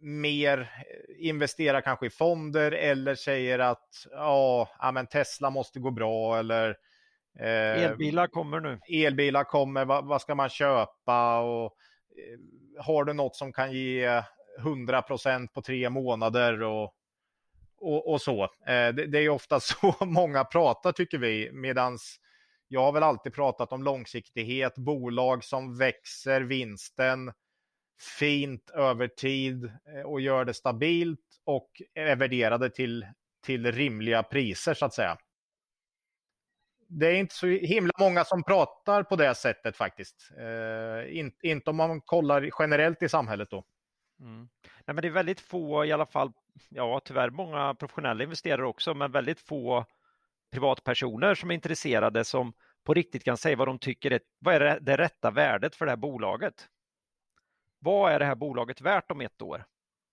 mer 0.00 0.70
investerar 1.18 1.80
kanske 1.80 2.06
i 2.06 2.10
fonder 2.10 2.72
eller 2.72 3.14
säger 3.14 3.58
att 3.58 4.06
ja, 4.10 4.90
men 4.94 5.06
Tesla 5.06 5.50
måste 5.50 5.80
gå 5.80 5.90
bra 5.90 6.38
eller 6.38 6.76
eh, 7.38 7.84
elbilar 7.84 8.26
kommer 8.26 8.60
nu. 8.60 8.80
Elbilar 8.88 9.44
kommer, 9.44 9.84
vad, 9.84 10.04
vad 10.04 10.20
ska 10.20 10.34
man 10.34 10.48
köpa 10.48 11.40
och 11.40 11.64
eh, 11.64 12.84
har 12.84 13.04
du 13.04 13.12
något 13.12 13.36
som 13.36 13.52
kan 13.52 13.72
ge 13.72 14.22
100% 14.60 15.48
på 15.48 15.62
tre 15.62 15.90
månader 15.90 16.62
och 16.62 16.94
och, 17.80 18.12
och 18.12 18.20
så. 18.20 18.42
Eh, 18.42 18.88
det, 18.94 19.06
det, 19.06 19.18
är 19.18 19.28
ofta 19.28 19.60
så 19.60 19.94
många 20.00 20.44
pratar 20.44 20.92
tycker 20.92 21.18
vi, 21.18 21.50
medans 21.52 22.20
jag 22.68 22.80
har 22.80 22.92
väl 22.92 23.02
alltid 23.02 23.34
pratat 23.34 23.72
om 23.72 23.82
långsiktighet, 23.82 24.74
bolag 24.74 25.44
som 25.44 25.78
växer 25.78 26.40
vinsten 26.40 27.32
fint 27.98 28.70
över 28.70 29.08
tid 29.08 29.64
eh, 29.64 30.02
och 30.02 30.20
gör 30.20 30.44
det 30.44 30.54
stabilt 30.54 31.20
och 31.44 31.82
är 31.94 32.16
värderade 32.16 32.70
till, 32.70 33.06
till 33.42 33.72
rimliga 33.72 34.22
priser 34.22 34.74
så 34.74 34.86
att 34.86 34.94
säga. 34.94 35.18
Det 36.88 37.06
är 37.06 37.14
inte 37.14 37.34
så 37.34 37.46
himla 37.46 37.92
många 37.98 38.24
som 38.24 38.44
pratar 38.44 39.02
på 39.02 39.16
det 39.16 39.34
sättet 39.34 39.76
faktiskt. 39.76 40.30
Eh, 40.38 41.18
in, 41.18 41.32
inte 41.42 41.70
om 41.70 41.76
man 41.76 42.00
kollar 42.00 42.50
generellt 42.58 43.02
i 43.02 43.08
samhället 43.08 43.50
då. 43.50 43.64
Mm. 44.20 44.48
Nej, 44.84 44.94
men 44.94 44.96
det 44.96 45.08
är 45.08 45.12
väldigt 45.12 45.40
få 45.40 45.84
i 45.84 45.92
alla 45.92 46.06
fall 46.06 46.32
ja, 46.68 47.00
tyvärr 47.04 47.30
många 47.30 47.74
professionella 47.74 48.24
investerare 48.24 48.66
också, 48.66 48.94
men 48.94 49.12
väldigt 49.12 49.40
få 49.40 49.86
privatpersoner 50.52 51.34
som 51.34 51.50
är 51.50 51.54
intresserade 51.54 52.24
som 52.24 52.52
på 52.84 52.94
riktigt 52.94 53.24
kan 53.24 53.36
säga 53.36 53.56
vad 53.56 53.68
de 53.68 53.78
tycker 53.78 54.10
är, 54.10 54.20
vad 54.38 54.54
är 54.54 54.60
det, 54.60 54.78
det 54.80 54.96
rätta 54.96 55.30
värdet 55.30 55.76
för 55.76 55.86
det 55.86 55.92
här 55.92 55.96
bolaget? 55.96 56.68
Vad 57.78 58.12
är 58.12 58.18
det 58.18 58.24
här 58.24 58.34
bolaget 58.34 58.80
värt 58.80 59.10
om 59.10 59.20
ett 59.20 59.42
år? 59.42 59.64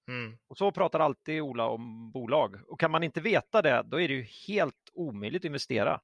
Mm. 0.07 0.37
Och 0.47 0.57
så 0.57 0.71
pratar 0.71 0.99
alltid 0.99 1.41
Ola 1.41 1.67
om 1.67 2.11
bolag. 2.11 2.55
Och 2.67 2.79
kan 2.79 2.91
man 2.91 3.03
inte 3.03 3.21
veta 3.21 3.61
det, 3.61 3.83
då 3.85 4.01
är 4.01 4.07
det 4.07 4.13
ju 4.13 4.23
helt 4.47 4.89
omöjligt 4.93 5.41
att 5.41 5.45
investera. 5.45 6.01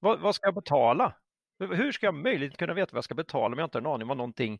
Vad, 0.00 0.20
vad 0.20 0.34
ska 0.34 0.46
jag 0.46 0.54
betala? 0.54 1.16
Hur 1.58 1.92
ska 1.92 2.06
jag 2.06 2.14
möjligt 2.14 2.56
kunna 2.56 2.74
veta 2.74 2.92
vad 2.92 2.98
jag 2.98 3.04
ska 3.04 3.14
betala 3.14 3.52
om 3.52 3.58
jag 3.58 3.66
inte 3.66 3.78
har 3.78 3.82
en 3.82 3.86
aning 3.86 4.02
om 4.02 4.08
vad 4.08 4.16
någonting 4.16 4.58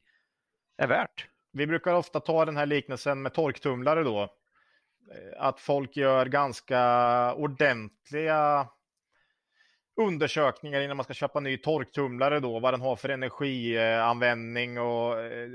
är 0.76 0.87
värt? 0.87 1.28
Vi 1.52 1.66
brukar 1.66 1.94
ofta 1.94 2.20
ta 2.20 2.44
den 2.44 2.56
här 2.56 2.66
liknelsen 2.66 3.23
med 3.23 3.35
torktumlare 3.35 4.02
då. 4.02 4.23
Eh, 4.23 5.42
att 5.42 5.61
folk 5.61 5.97
gör 5.97 6.26
ganska 6.26 7.35
ordentliga 7.35 8.68
undersökningar 9.97 10.80
innan 10.80 10.97
man 10.97 11.04
ska 11.04 11.14
köpa 11.14 11.40
ny 11.40 11.56
torktumlare 11.56 12.40
då, 12.40 12.61
vad 12.61 12.75
den 12.75 12.80
har 12.80 12.97
för 12.97 13.09
energianvändning 13.09 14.80
och 14.80 15.20
eh, 15.20 15.49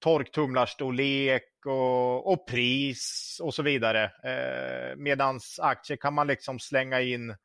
torktumlarstorlek 0.00 1.66
och, 1.66 2.32
och 2.32 2.46
pris 2.46 3.38
och 3.42 3.54
så 3.54 3.62
vidare. 3.62 4.04
Eh, 4.04 4.96
medans 4.96 5.60
aktier 5.62 5.96
kan 5.96 6.14
man 6.14 6.26
liksom 6.26 6.58
slänga 6.58 7.00
in 7.00 7.36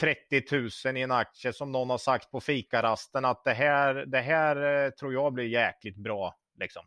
30 0.00 0.42
000 0.84 0.96
i 0.96 1.02
en 1.02 1.10
aktie 1.10 1.52
som 1.52 1.72
någon 1.72 1.90
har 1.90 1.98
sagt 1.98 2.30
på 2.30 2.40
fikarasten 2.40 3.24
att 3.24 3.44
det 3.44 3.52
här, 3.52 3.94
det 3.94 4.20
här 4.20 4.84
eh, 4.84 4.90
tror 4.90 5.12
jag 5.12 5.32
blir 5.32 5.44
jäkligt 5.44 5.96
bra. 5.96 6.36
Liksom. 6.58 6.82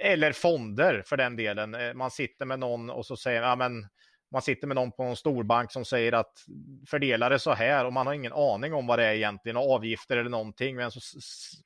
Eller 0.00 0.32
fonder 0.32 1.02
för 1.06 1.16
den 1.16 1.36
delen. 1.36 1.74
Eh, 1.74 1.94
man 1.94 2.10
sitter 2.10 2.46
med 2.46 2.58
någon 2.58 2.90
och 2.90 3.06
så 3.06 3.16
säger 3.16 3.42
ja, 3.42 3.56
men 3.56 3.88
man 4.34 4.42
sitter 4.42 4.66
med 4.66 4.74
någon 4.74 4.92
på 4.92 5.02
en 5.02 5.16
storbank 5.16 5.72
som 5.72 5.84
säger 5.84 6.12
att 6.12 6.44
fördela 6.86 7.28
det 7.28 7.38
så 7.38 7.52
här 7.52 7.84
och 7.84 7.92
man 7.92 8.06
har 8.06 8.14
ingen 8.14 8.32
aning 8.32 8.74
om 8.74 8.86
vad 8.86 8.98
det 8.98 9.04
är 9.04 9.14
egentligen, 9.14 9.56
avgifter 9.56 10.16
eller 10.16 10.30
någonting. 10.30 10.76
Men 10.76 10.90
så 10.90 11.00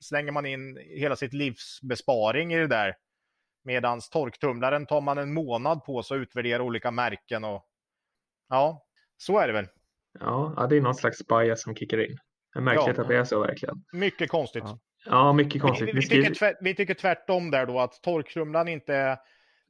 slänger 0.00 0.32
man 0.32 0.46
in 0.46 0.78
hela 0.96 1.16
sitt 1.16 1.32
livs 1.32 1.80
besparing 1.82 2.52
i 2.52 2.58
det 2.58 2.66
där. 2.66 2.94
Medans 3.64 4.10
torktumlaren 4.10 4.86
tar 4.86 5.00
man 5.00 5.18
en 5.18 5.34
månad 5.34 5.84
på 5.84 6.02
sig 6.02 6.16
att 6.16 6.20
utvärdera 6.20 6.62
olika 6.62 6.90
märken 6.90 7.44
och 7.44 7.66
ja, 8.48 8.86
så 9.16 9.38
är 9.38 9.46
det 9.46 9.52
väl. 9.52 9.66
Ja, 10.20 10.66
det 10.70 10.76
är 10.76 10.80
någon 10.80 10.94
slags 10.94 11.26
bias 11.26 11.62
som 11.62 11.74
kickar 11.74 12.10
in. 12.10 12.18
Det 12.52 12.58
är 12.58 12.62
märkligt 12.62 12.96
ja. 12.96 13.02
att 13.02 13.08
det 13.08 13.16
är 13.16 13.24
så 13.24 13.40
verkligen. 13.40 13.84
Mycket 13.92 14.30
konstigt. 14.30 14.64
Ja, 14.66 14.78
ja 15.04 15.32
mycket 15.32 15.62
konstigt. 15.62 15.88
Vi, 15.88 15.92
vi, 15.92 16.00
vi, 16.00 16.08
tycker 16.08 16.34
tvärt, 16.34 16.56
vi 16.60 16.74
tycker 16.74 16.94
tvärtom 16.94 17.50
där 17.50 17.66
då, 17.66 17.80
att 17.80 18.02
torktumlaren 18.02 18.68
inte 18.68 18.94
är 18.94 19.18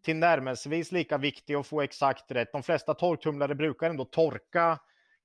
tillnärmelsevis 0.09 0.93
lika 0.93 1.19
viktig 1.19 1.55
att 1.55 1.67
få 1.67 1.81
exakt 1.81 2.31
rätt. 2.31 2.53
De 2.53 2.62
flesta 2.62 2.95
torktumlare 2.95 3.55
brukar 3.55 3.91
ändå 3.91 4.05
torka 4.05 4.79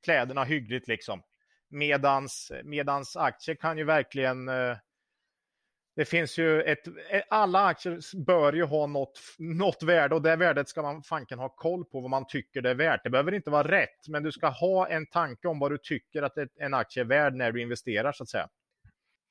kläderna 0.03 0.43
hyggligt 0.43 0.87
liksom. 0.87 1.21
Medans, 1.69 2.51
medans 2.63 3.15
aktier 3.15 3.55
kan 3.55 3.77
ju 3.77 3.83
verkligen 3.83 4.49
eh, 4.49 4.77
det 5.95 6.05
finns 6.05 6.37
ju 6.37 6.61
ett, 6.61 6.87
eh, 6.87 7.21
alla 7.29 7.65
aktier 7.65 8.25
bör 8.25 8.53
ju 8.53 8.63
ha 8.63 8.87
något, 8.87 9.19
något 9.39 9.83
värde 9.83 10.15
och 10.15 10.21
det 10.21 10.35
värdet 10.35 10.69
ska 10.69 10.81
man 10.81 11.03
fanken 11.03 11.39
ha 11.39 11.49
koll 11.49 11.85
på 11.85 12.01
vad 12.01 12.09
man 12.09 12.27
tycker 12.27 12.61
det 12.61 12.69
är 12.69 12.75
värt. 12.75 13.03
Det 13.03 13.09
behöver 13.09 13.33
inte 13.33 13.49
vara 13.49 13.67
rätt, 13.67 14.07
men 14.09 14.23
du 14.23 14.31
ska 14.31 14.47
ha 14.47 14.87
en 14.87 15.05
tanke 15.05 15.47
om 15.47 15.59
vad 15.59 15.71
du 15.71 15.77
tycker 15.77 16.23
att 16.23 16.33
en 16.59 16.73
aktie 16.73 17.03
är 17.03 17.07
värd 17.07 17.35
när 17.35 17.51
du 17.51 17.61
investerar 17.61 18.11
så 18.11 18.23
att 18.23 18.29
säga. 18.29 18.47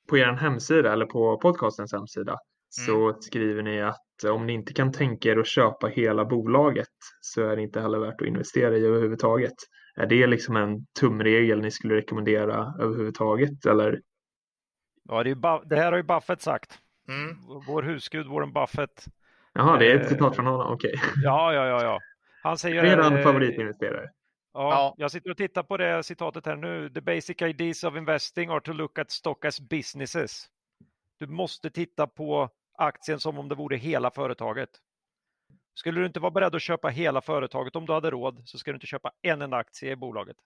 På 0.08 0.18
er 0.18 0.32
hemsida 0.32 0.92
eller 0.92 1.06
på 1.06 1.38
podcastens 1.38 1.92
hemsida 1.92 2.38
så 2.74 3.08
mm. 3.08 3.20
skriver 3.20 3.62
ni 3.62 3.82
att 3.82 4.24
om 4.30 4.46
ni 4.46 4.52
inte 4.52 4.72
kan 4.72 4.92
tänka 4.92 5.28
er 5.28 5.36
att 5.36 5.46
köpa 5.46 5.86
hela 5.86 6.24
bolaget 6.24 6.88
så 7.20 7.48
är 7.48 7.56
det 7.56 7.62
inte 7.62 7.80
heller 7.80 7.98
värt 7.98 8.20
att 8.20 8.26
investera 8.26 8.76
i 8.76 8.86
överhuvudtaget. 8.86 9.54
Är 9.96 10.06
det 10.06 10.26
liksom 10.26 10.56
en 10.56 10.86
tumregel 11.00 11.60
ni 11.60 11.70
skulle 11.70 11.94
rekommendera 11.94 12.74
överhuvudtaget 12.80 13.66
eller 13.66 14.00
Ja, 15.08 15.22
det, 15.22 15.30
är 15.30 15.68
det 15.68 15.76
här 15.76 15.92
har 15.92 15.96
ju 15.96 16.02
Buffett 16.02 16.42
sagt. 16.42 16.78
Mm. 17.08 17.36
Vår 17.66 17.82
husgud 17.82 18.26
Warren 18.26 18.52
Buffett. 18.52 19.04
Jaha, 19.52 19.78
det 19.78 19.92
är 19.92 20.00
ett 20.00 20.08
citat 20.08 20.36
från 20.36 20.46
honom, 20.46 20.72
okej. 20.72 20.94
Okay. 20.94 21.22
Ja, 21.22 21.54
ja, 21.54 21.66
ja, 21.66 21.82
ja. 21.82 21.98
Han 22.42 22.58
säger... 22.58 22.82
Redan 22.82 23.16
eh, 23.16 23.22
favoritinvesterare. 23.22 24.10
Ja, 24.54 24.70
ja, 24.70 24.94
jag 24.98 25.10
sitter 25.10 25.30
och 25.30 25.36
tittar 25.36 25.62
på 25.62 25.76
det 25.76 26.02
citatet 26.02 26.46
här 26.46 26.56
nu. 26.56 26.90
The 26.90 27.00
basic 27.00 27.42
ideas 27.42 27.84
of 27.84 27.96
investing 27.96 28.50
are 28.50 28.60
to 28.60 28.72
look 28.72 28.98
at 28.98 29.10
stock 29.10 29.44
as 29.44 29.60
businesses. 29.60 30.46
Du 31.18 31.26
måste 31.26 31.70
titta 31.70 32.06
på 32.06 32.50
aktien 32.78 33.20
som 33.20 33.38
om 33.38 33.48
det 33.48 33.54
vore 33.54 33.76
hela 33.76 34.10
företaget. 34.10 34.70
Skulle 35.74 36.00
du 36.00 36.06
inte 36.06 36.20
vara 36.20 36.30
beredd 36.30 36.54
att 36.54 36.62
köpa 36.62 36.88
hela 36.88 37.20
företaget 37.20 37.76
om 37.76 37.86
du 37.86 37.92
hade 37.92 38.10
råd 38.10 38.42
så 38.44 38.58
ska 38.58 38.70
du 38.70 38.76
inte 38.76 38.86
köpa 38.86 39.12
en 39.22 39.42
enda 39.42 39.56
aktie 39.56 39.90
i 39.92 39.96
bolaget. 39.96 40.36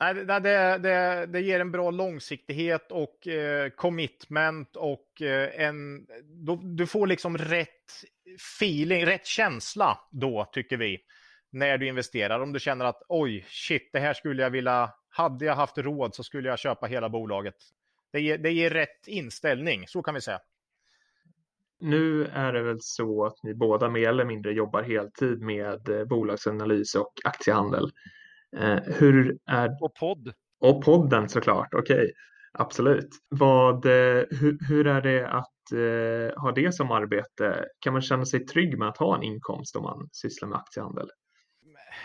Nej, 0.00 0.14
det, 0.14 0.40
det, 0.78 1.26
det, 1.26 1.40
ger 1.40 1.60
en 1.60 1.72
bra 1.72 1.90
långsiktighet 1.90 2.92
och 2.92 3.26
eh, 3.26 3.70
commitment 3.70 4.76
och 4.76 5.22
eh, 5.22 5.66
en... 5.66 6.06
Då, 6.22 6.56
du 6.56 6.86
får 6.86 7.06
liksom 7.06 7.38
rätt 7.38 8.04
feeling, 8.34 9.06
rätt 9.06 9.26
känsla 9.26 9.98
då, 10.10 10.44
tycker 10.52 10.76
vi, 10.76 10.98
när 11.50 11.78
du 11.78 11.86
investerar. 11.86 12.40
Om 12.40 12.52
du 12.52 12.60
känner 12.60 12.84
att 12.84 13.02
oj, 13.08 13.44
shit, 13.48 13.90
det 13.92 13.98
här 13.98 14.14
skulle 14.14 14.42
jag 14.42 14.50
vilja... 14.50 14.90
Hade 15.10 15.44
jag 15.44 15.54
haft 15.54 15.78
råd 15.78 16.14
så 16.14 16.24
skulle 16.24 16.48
jag 16.48 16.58
köpa 16.58 16.86
hela 16.86 17.08
bolaget. 17.08 17.54
Det 18.12 18.20
ger, 18.20 18.38
det 18.38 18.50
ger 18.50 18.70
rätt 18.70 19.06
inställning, 19.06 19.88
så 19.88 20.02
kan 20.02 20.14
vi 20.14 20.20
säga. 20.20 20.40
Nu 21.80 22.24
är 22.24 22.52
det 22.52 22.62
väl 22.62 22.78
så 22.80 23.26
att 23.26 23.42
ni 23.42 23.54
båda 23.54 23.88
mer 23.88 24.08
eller 24.08 24.24
mindre 24.24 24.52
jobbar 24.52 24.82
heltid 24.82 25.40
med 25.40 25.88
eh, 25.88 26.04
bolagsanalys 26.04 26.94
och 26.94 27.12
aktiehandel. 27.24 27.90
Eh, 28.56 28.78
hur 28.98 29.38
är... 29.46 29.84
Och 29.84 29.94
podd. 29.94 30.32
Och 30.60 30.84
podden 30.84 31.28
såklart, 31.28 31.74
okej. 31.74 31.96
Okay. 31.96 32.12
Absolut. 32.52 33.08
Vad, 33.28 33.86
eh, 33.86 34.24
hur, 34.30 34.68
hur, 34.68 34.86
är 34.86 35.00
det 35.00 35.28
att 35.28 35.72
eh, 35.72 36.42
ha 36.42 36.52
det 36.52 36.74
som 36.74 36.90
arbete? 36.90 37.64
Kan 37.78 37.92
man 37.92 38.02
känna 38.02 38.24
sig 38.24 38.46
trygg 38.46 38.78
med 38.78 38.88
att 38.88 38.96
ha 38.96 39.16
en 39.16 39.22
inkomst 39.22 39.76
om 39.76 39.82
man 39.82 40.08
sysslar 40.12 40.48
med 40.48 40.58
aktiehandel? 40.58 41.08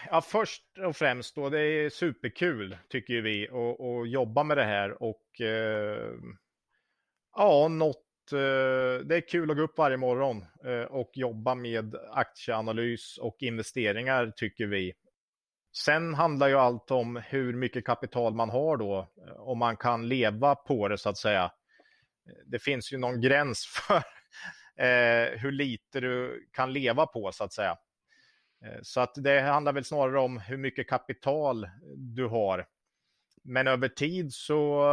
Ja, 0.10 0.22
först 0.22 0.63
och 0.88 0.96
främst 0.96 1.36
då, 1.36 1.50
det 1.50 1.62
är 1.62 1.89
superkul 1.89 2.77
tycker 2.89 3.22
vi 3.22 3.50
att 3.50 4.10
jobba 4.10 4.44
med 4.44 4.58
det 4.58 4.63
här 4.63 5.03
och 5.03 5.42
eh, 5.42 6.13
ja, 7.36 7.68
något 7.68 8.03
Eh, 8.32 9.06
det 9.06 9.15
är 9.15 9.27
kul 9.27 9.51
att 9.51 9.58
gå 9.58 9.63
upp 9.63 9.77
varje 9.77 9.98
morgon 9.98 10.46
eh, 10.65 10.82
och 10.82 11.12
jobba 11.13 11.56
med 11.56 11.96
aktieanalys 12.12 13.18
och 13.18 13.36
investeringar 13.39 14.34
tycker 14.36 14.68
vi. 14.68 14.94
Sen 15.75 16.13
handlar 16.13 16.48
ju 16.48 16.56
allt 16.56 16.92
om 16.92 17.15
hur 17.15 17.53
mycket 17.53 17.86
kapital 17.86 18.34
man 18.34 18.50
har 18.50 18.77
då, 18.77 19.12
eh, 19.27 19.34
om 19.34 19.60
man 19.60 19.77
kan 19.77 20.08
leva 20.08 20.56
på 20.56 20.88
det 20.88 20.98
så 20.98 21.10
att 21.10 21.18
säga. 21.18 21.51
Det 22.46 22.60
finns 22.60 22.94
ju 22.94 22.98
någon 22.98 23.22
gräns 23.22 23.65
för 23.88 24.03
hur 25.38 25.51
lite 25.51 26.00
du 26.00 26.48
kan 26.51 26.74
leva 26.74 27.06
på 27.06 27.32
så 27.32 27.44
att 27.44 27.53
säga. 27.53 27.77
Så 28.82 29.01
att 29.01 29.13
det 29.15 29.42
handlar 29.42 29.74
väl 29.74 29.84
snarare 29.84 30.20
om 30.20 30.39
hur 30.39 30.58
mycket 30.58 30.89
kapital 30.89 31.68
du 31.98 32.27
har. 32.27 32.65
Men 33.44 33.68
över 33.68 33.88
tid 33.88 34.34
så, 34.34 34.84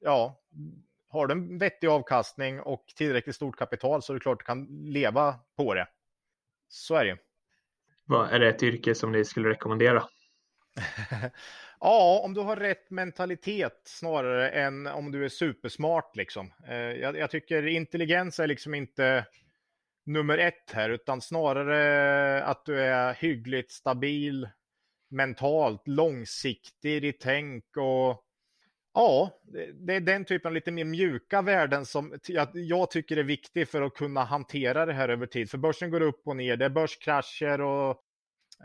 ja, 0.00 0.44
har 1.14 1.26
du 1.26 1.32
en 1.32 1.58
vettig 1.58 1.86
avkastning 1.86 2.60
och 2.60 2.84
tillräckligt 2.96 3.36
stort 3.36 3.56
kapital 3.56 4.02
så 4.02 4.12
är 4.12 4.14
det 4.14 4.20
klart 4.20 4.38
du 4.38 4.44
kan 4.44 4.64
leva 4.84 5.34
på 5.56 5.74
det. 5.74 5.88
Så 6.68 6.94
är 6.94 7.04
det 7.04 7.10
ju. 7.10 7.16
Vad, 8.04 8.30
är 8.30 8.38
det 8.40 8.48
ett 8.48 8.62
yrke 8.62 8.94
som 8.94 9.12
ni 9.12 9.24
skulle 9.24 9.48
rekommendera? 9.48 10.04
ja, 11.80 12.20
om 12.24 12.34
du 12.34 12.40
har 12.40 12.56
rätt 12.56 12.90
mentalitet 12.90 13.82
snarare 13.84 14.50
än 14.50 14.86
om 14.86 15.12
du 15.12 15.24
är 15.24 15.28
supersmart. 15.28 16.16
Liksom. 16.16 16.52
Eh, 16.68 16.76
jag, 16.76 17.16
jag, 17.16 17.30
tycker 17.30 17.66
intelligens 17.66 18.40
är 18.40 18.46
liksom 18.46 18.74
inte 18.74 19.26
nummer 20.06 20.38
ett 20.38 20.72
här, 20.72 20.90
utan 20.90 21.20
snarare 21.20 22.44
att 22.44 22.64
du 22.64 22.80
är 22.80 23.14
hyggligt 23.14 23.72
stabil 23.72 24.48
mentalt, 25.08 25.88
långsiktig 25.88 27.04
i 27.04 27.12
tänk 27.12 27.76
och 27.76 28.24
ja, 28.94 29.30
det 29.74 29.94
är 29.94 30.00
den 30.00 30.24
typen 30.24 30.48
av 30.48 30.54
lite 30.54 30.70
mer 30.70 30.84
mjuka 30.84 31.42
värden 31.42 31.86
som 31.86 32.18
jag 32.54 32.90
tycker 32.90 33.16
är 33.16 33.22
viktig 33.22 33.68
för 33.68 33.82
att 33.82 33.94
kunna 33.94 34.24
hantera 34.24 34.86
det 34.86 34.92
här 34.92 35.08
över 35.08 35.26
tid. 35.26 35.50
För 35.50 35.58
börsen 35.58 35.90
går 35.90 36.00
upp 36.00 36.22
och 36.24 36.36
ner, 36.36 36.56
det 36.56 36.64
är 36.64 36.70
börskrascher 36.70 37.60
och 37.60 37.90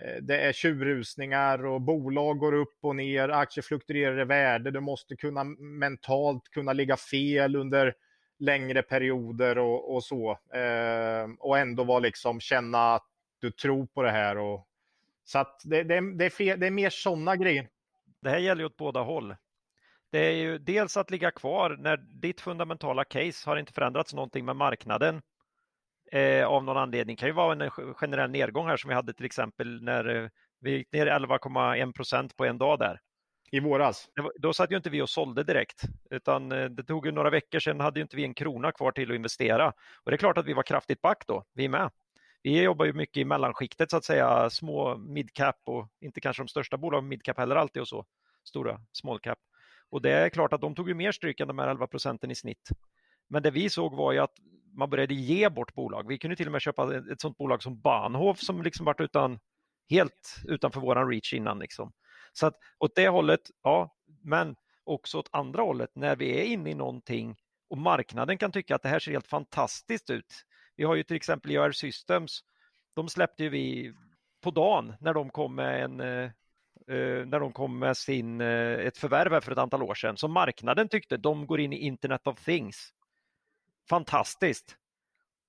eh, 0.03 0.21
det 0.21 0.39
är 0.39 0.53
tjurrusningar 0.53 1.65
och 1.65 1.81
bolag 1.81 2.37
går 2.37 2.53
upp 2.53 2.77
och 2.81 2.95
ner, 2.95 3.29
aktier 3.29 3.63
fluktuerar 3.63 4.21
i 4.21 4.25
värde. 4.25 4.71
Du 4.71 4.79
måste 4.79 5.15
kunna 5.15 5.43
mentalt 5.59 6.43
kunna 6.49 6.73
ligga 6.73 6.97
fel 6.97 7.55
under 7.55 7.93
längre 8.39 8.81
perioder 8.81 9.57
och, 9.57 9.95
och 9.95 10.03
så. 10.03 10.31
Eh, 10.53 11.29
och 11.39 11.57
ändå 11.57 11.83
vara 11.83 11.99
liksom 11.99 12.39
känna 12.39 12.93
att 12.95 13.05
du 13.39 13.51
tror 13.51 13.85
på 13.85 14.01
det 14.03 14.11
här. 14.11 14.37
Och, 14.37 14.67
så 15.23 15.39
att 15.39 15.61
det, 15.63 15.83
det, 15.83 16.17
det, 16.17 16.25
är, 16.25 16.29
fler, 16.29 16.57
det 16.57 16.67
är 16.67 16.71
mer 16.71 16.89
sådana 16.89 17.35
grejer. 17.35 17.69
Det 18.21 18.29
här 18.29 18.37
gäller 18.37 18.61
ju 18.61 18.65
åt 18.65 18.77
båda 18.77 19.01
håll. 19.01 19.35
Det 20.11 20.19
är 20.19 20.31
ju 20.31 20.57
dels 20.57 20.97
att 20.97 21.11
ligga 21.11 21.31
kvar 21.31 21.77
när 21.79 21.97
ditt 21.97 22.41
fundamentala 22.41 23.03
case 23.03 23.49
har 23.49 23.57
inte 23.57 23.73
förändrats 23.73 24.13
någonting 24.13 24.45
med 24.45 24.55
marknaden 24.55 25.21
eh, 26.11 26.47
av 26.47 26.63
någon 26.63 26.77
anledning. 26.77 27.15
Det 27.15 27.19
kan 27.19 27.29
ju 27.29 27.33
vara 27.33 27.65
en 27.65 27.71
generell 27.93 28.31
nedgång 28.31 28.67
här 28.67 28.77
som 28.77 28.89
vi 28.89 28.95
hade 28.95 29.13
till 29.13 29.25
exempel 29.25 29.83
när 29.83 30.15
eh, 30.15 30.29
vi 30.59 30.71
gick 30.71 30.91
ner 30.91 31.07
11,1 31.07 31.93
procent 31.93 32.37
på 32.37 32.45
en 32.45 32.57
dag 32.57 32.79
där. 32.79 32.99
I 33.51 33.59
våras? 33.59 34.09
Var, 34.15 34.33
då 34.39 34.53
satt 34.53 34.71
ju 34.71 34.77
inte 34.77 34.89
vi 34.89 35.01
och 35.01 35.09
sålde 35.09 35.43
direkt, 35.43 35.81
utan 36.09 36.51
eh, 36.51 36.65
det 36.65 36.83
tog 36.83 37.05
ju 37.05 37.11
några 37.11 37.29
veckor 37.29 37.59
sedan 37.59 37.79
hade 37.79 37.99
ju 37.99 38.01
inte 38.01 38.15
vi 38.15 38.23
en 38.23 38.33
krona 38.33 38.71
kvar 38.71 38.91
till 38.91 39.11
att 39.11 39.15
investera. 39.15 39.67
Och 40.03 40.11
det 40.11 40.15
är 40.15 40.17
klart 40.17 40.37
att 40.37 40.45
vi 40.45 40.53
var 40.53 40.63
kraftigt 40.63 41.01
back 41.01 41.23
då, 41.27 41.43
vi 41.53 41.67
med. 41.67 41.91
Vi 42.43 42.61
jobbar 42.63 42.85
ju 42.85 42.93
mycket 42.93 43.17
i 43.17 43.25
mellanskiktet 43.25 43.91
så 43.91 43.97
att 43.97 44.03
säga, 44.03 44.49
små 44.49 44.97
midcap 44.97 45.55
och 45.65 45.87
inte 46.01 46.21
kanske 46.21 46.43
de 46.43 46.47
största 46.47 46.77
bolagen 46.77 47.07
midcap 47.07 47.37
heller 47.37 47.55
alltid 47.55 47.81
och 47.81 47.87
så, 47.87 48.05
stora 48.43 48.81
small 48.91 49.19
cap. 49.19 49.39
Och 49.91 50.01
det 50.01 50.11
är 50.11 50.29
klart 50.29 50.53
att 50.53 50.61
de 50.61 50.75
tog 50.75 50.87
ju 50.87 50.93
mer 50.93 51.11
stryk 51.11 51.39
än 51.39 51.47
de 51.47 51.59
här 51.59 51.67
11 51.67 51.87
procenten 51.87 52.31
i 52.31 52.35
snitt. 52.35 52.69
Men 53.29 53.43
det 53.43 53.51
vi 53.51 53.69
såg 53.69 53.95
var 53.95 54.11
ju 54.11 54.19
att 54.19 54.33
man 54.77 54.89
började 54.89 55.13
ge 55.13 55.49
bort 55.49 55.73
bolag. 55.73 56.07
Vi 56.07 56.17
kunde 56.17 56.35
till 56.35 56.45
och 56.45 56.51
med 56.51 56.61
köpa 56.61 56.97
ett 56.97 57.21
sådant 57.21 57.37
bolag 57.37 57.63
som 57.63 57.81
Bahnhof 57.81 58.39
som 58.39 58.61
liksom 58.61 58.85
varit 58.85 59.01
utan, 59.01 59.39
helt 59.89 60.41
utanför 60.47 60.81
våran 60.81 61.09
reach 61.09 61.33
innan. 61.33 61.59
Liksom. 61.59 61.91
Så 62.33 62.47
att 62.47 62.55
åt 62.79 62.95
det 62.95 63.07
hållet, 63.07 63.41
ja, 63.63 63.95
men 64.23 64.55
också 64.83 65.17
åt 65.17 65.29
andra 65.31 65.61
hållet 65.61 65.89
när 65.95 66.15
vi 66.15 66.39
är 66.39 66.43
inne 66.43 66.69
i 66.69 66.75
någonting 66.75 67.35
och 67.69 67.77
marknaden 67.77 68.37
kan 68.37 68.51
tycka 68.51 68.75
att 68.75 68.81
det 68.81 68.89
här 68.89 68.99
ser 68.99 69.11
helt 69.11 69.27
fantastiskt 69.27 70.09
ut. 70.09 70.45
Vi 70.75 70.83
har 70.83 70.95
ju 70.95 71.03
till 71.03 71.15
exempel 71.15 71.51
IR 71.51 71.71
Systems, 71.71 72.39
de 72.95 73.09
släppte 73.09 73.43
ju 73.43 73.49
vi 73.49 73.93
på 74.41 74.51
dagen 74.51 74.93
när 74.99 75.13
de 75.13 75.29
kom 75.29 75.55
med 75.55 75.83
en 75.83 75.99
eh, 75.99 76.31
Eh, 76.89 77.25
när 77.25 77.39
de 77.39 77.51
kom 77.51 77.79
med 77.79 77.97
sin, 77.97 78.41
eh, 78.41 78.73
ett 78.73 78.97
förvärv 78.97 79.41
för 79.41 79.51
ett 79.51 79.57
antal 79.57 79.83
år 79.83 79.95
sedan. 79.95 80.17
som 80.17 80.31
marknaden 80.31 80.89
tyckte 80.89 81.17
de 81.17 81.47
går 81.47 81.59
in 81.59 81.73
i 81.73 81.77
Internet 81.77 82.27
of 82.27 82.45
Things. 82.45 82.93
Fantastiskt! 83.89 84.75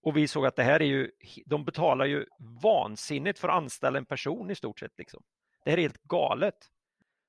Och 0.02 0.16
vi 0.16 0.28
såg 0.28 0.46
att 0.46 0.56
det 0.56 0.62
här 0.62 0.82
är 0.82 0.86
ju, 0.86 1.10
de 1.46 1.64
betalar 1.64 2.04
ju 2.04 2.26
vansinnigt 2.62 3.38
för 3.38 3.48
att 3.48 3.54
anställa 3.54 3.98
en 3.98 4.04
person 4.04 4.50
i 4.50 4.54
stort 4.54 4.78
sett. 4.78 4.98
Liksom. 4.98 5.22
Det 5.64 5.70
här 5.70 5.78
är 5.78 5.82
helt 5.82 6.02
galet. 6.02 6.54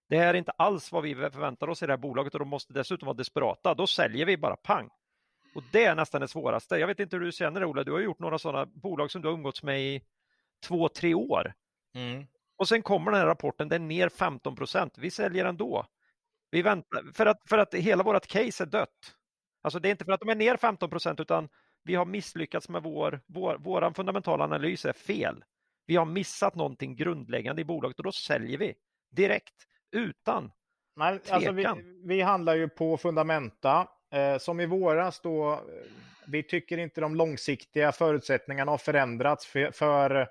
Det 0.10 0.18
här 0.18 0.34
är 0.34 0.38
inte 0.38 0.52
alls 0.52 0.92
vad 0.92 1.04
vi 1.04 1.16
förväntar 1.16 1.68
oss 1.68 1.84
i 1.84 1.86
det 1.86 1.94
här 1.94 1.98
bolaget 1.98 2.34
och 2.34 2.40
de 2.40 2.50
måste 2.50 2.74
dessutom 2.74 3.06
vara 3.06 3.18
desperata. 3.18 3.74
Då 3.74 3.88
säljer 3.88 4.26
vi 4.26 4.38
bara 4.38 4.56
pang. 4.56 4.90
Och 5.56 5.64
det 5.72 5.86
är 5.86 5.96
nästan 5.96 6.22
det 6.22 6.28
svåraste. 6.28 6.76
Jag 6.76 6.88
vet 6.88 7.00
inte 7.00 7.16
hur 7.16 7.26
du 7.26 7.32
känner 7.32 7.60
det 7.60 7.66
Ola, 7.66 7.84
du 7.84 7.92
har 7.92 8.00
gjort 8.00 8.20
några 8.20 8.40
sådana 8.40 8.66
bolag 8.66 9.12
som 9.12 9.22
du 9.22 9.28
har 9.28 9.36
umgåtts 9.36 9.64
med 9.64 9.82
i 9.82 10.02
två, 10.64 10.90
tre 10.90 11.14
år. 11.14 11.54
Mm. 11.96 12.28
Och 12.62 12.68
sen 12.68 12.82
kommer 12.82 13.12
den 13.12 13.20
här 13.20 13.28
rapporten, 13.28 13.70
den 13.70 13.84
är 13.84 13.88
ner 13.88 14.10
15 14.10 14.56
procent. 14.56 14.98
Vi 14.98 15.12
säljer 15.12 15.46
ändå. 15.46 15.86
Vi 16.52 16.62
väntar, 16.62 17.04
för 17.14 17.26
att, 17.26 17.42
för 17.50 17.58
att 17.58 17.74
hela 17.74 18.04
vårt 18.04 18.28
case 18.28 18.64
är 18.64 18.68
dött. 18.68 19.16
Alltså 19.62 19.80
det 19.80 19.90
är 19.90 19.92
inte 19.92 20.06
för 20.06 20.12
att 20.12 20.20
de 20.20 20.30
är 20.30 20.36
ner 20.36 20.58
15 20.58 20.90
procent 20.90 21.20
utan 21.20 21.50
vi 21.84 21.96
har 21.96 22.06
misslyckats 22.06 22.70
med 22.70 22.84
vår, 22.84 23.22
vår, 23.28 23.58
våran 23.58 23.94
fundamentala 23.94 24.44
analys 24.44 24.86
är 24.86 24.94
fel. 24.94 25.44
Vi 25.86 25.96
har 25.96 26.06
missat 26.06 26.56
någonting 26.56 26.96
grundläggande 26.96 27.62
i 27.62 27.66
bolaget 27.66 27.98
och 27.98 28.04
då 28.04 28.12
säljer 28.12 28.58
vi 28.58 28.74
direkt 29.12 29.56
utan 29.92 30.52
Nej, 30.96 31.20
alltså 31.30 31.52
vi, 31.52 31.68
vi 32.04 32.22
handlar 32.22 32.56
ju 32.56 32.70
på 32.70 32.98
fundamenta. 32.98 33.88
Eh, 34.14 34.38
som 34.38 34.60
i 34.60 34.66
våras 34.66 35.20
då, 35.22 35.52
eh, 35.52 35.60
vi 36.28 36.44
tycker 36.44 36.78
inte 36.78 37.02
de 37.02 37.16
långsiktiga 37.16 37.92
förutsättningarna 37.92 38.72
har 38.72 38.78
förändrats 38.78 39.46
för, 39.46 39.72
för 39.72 40.28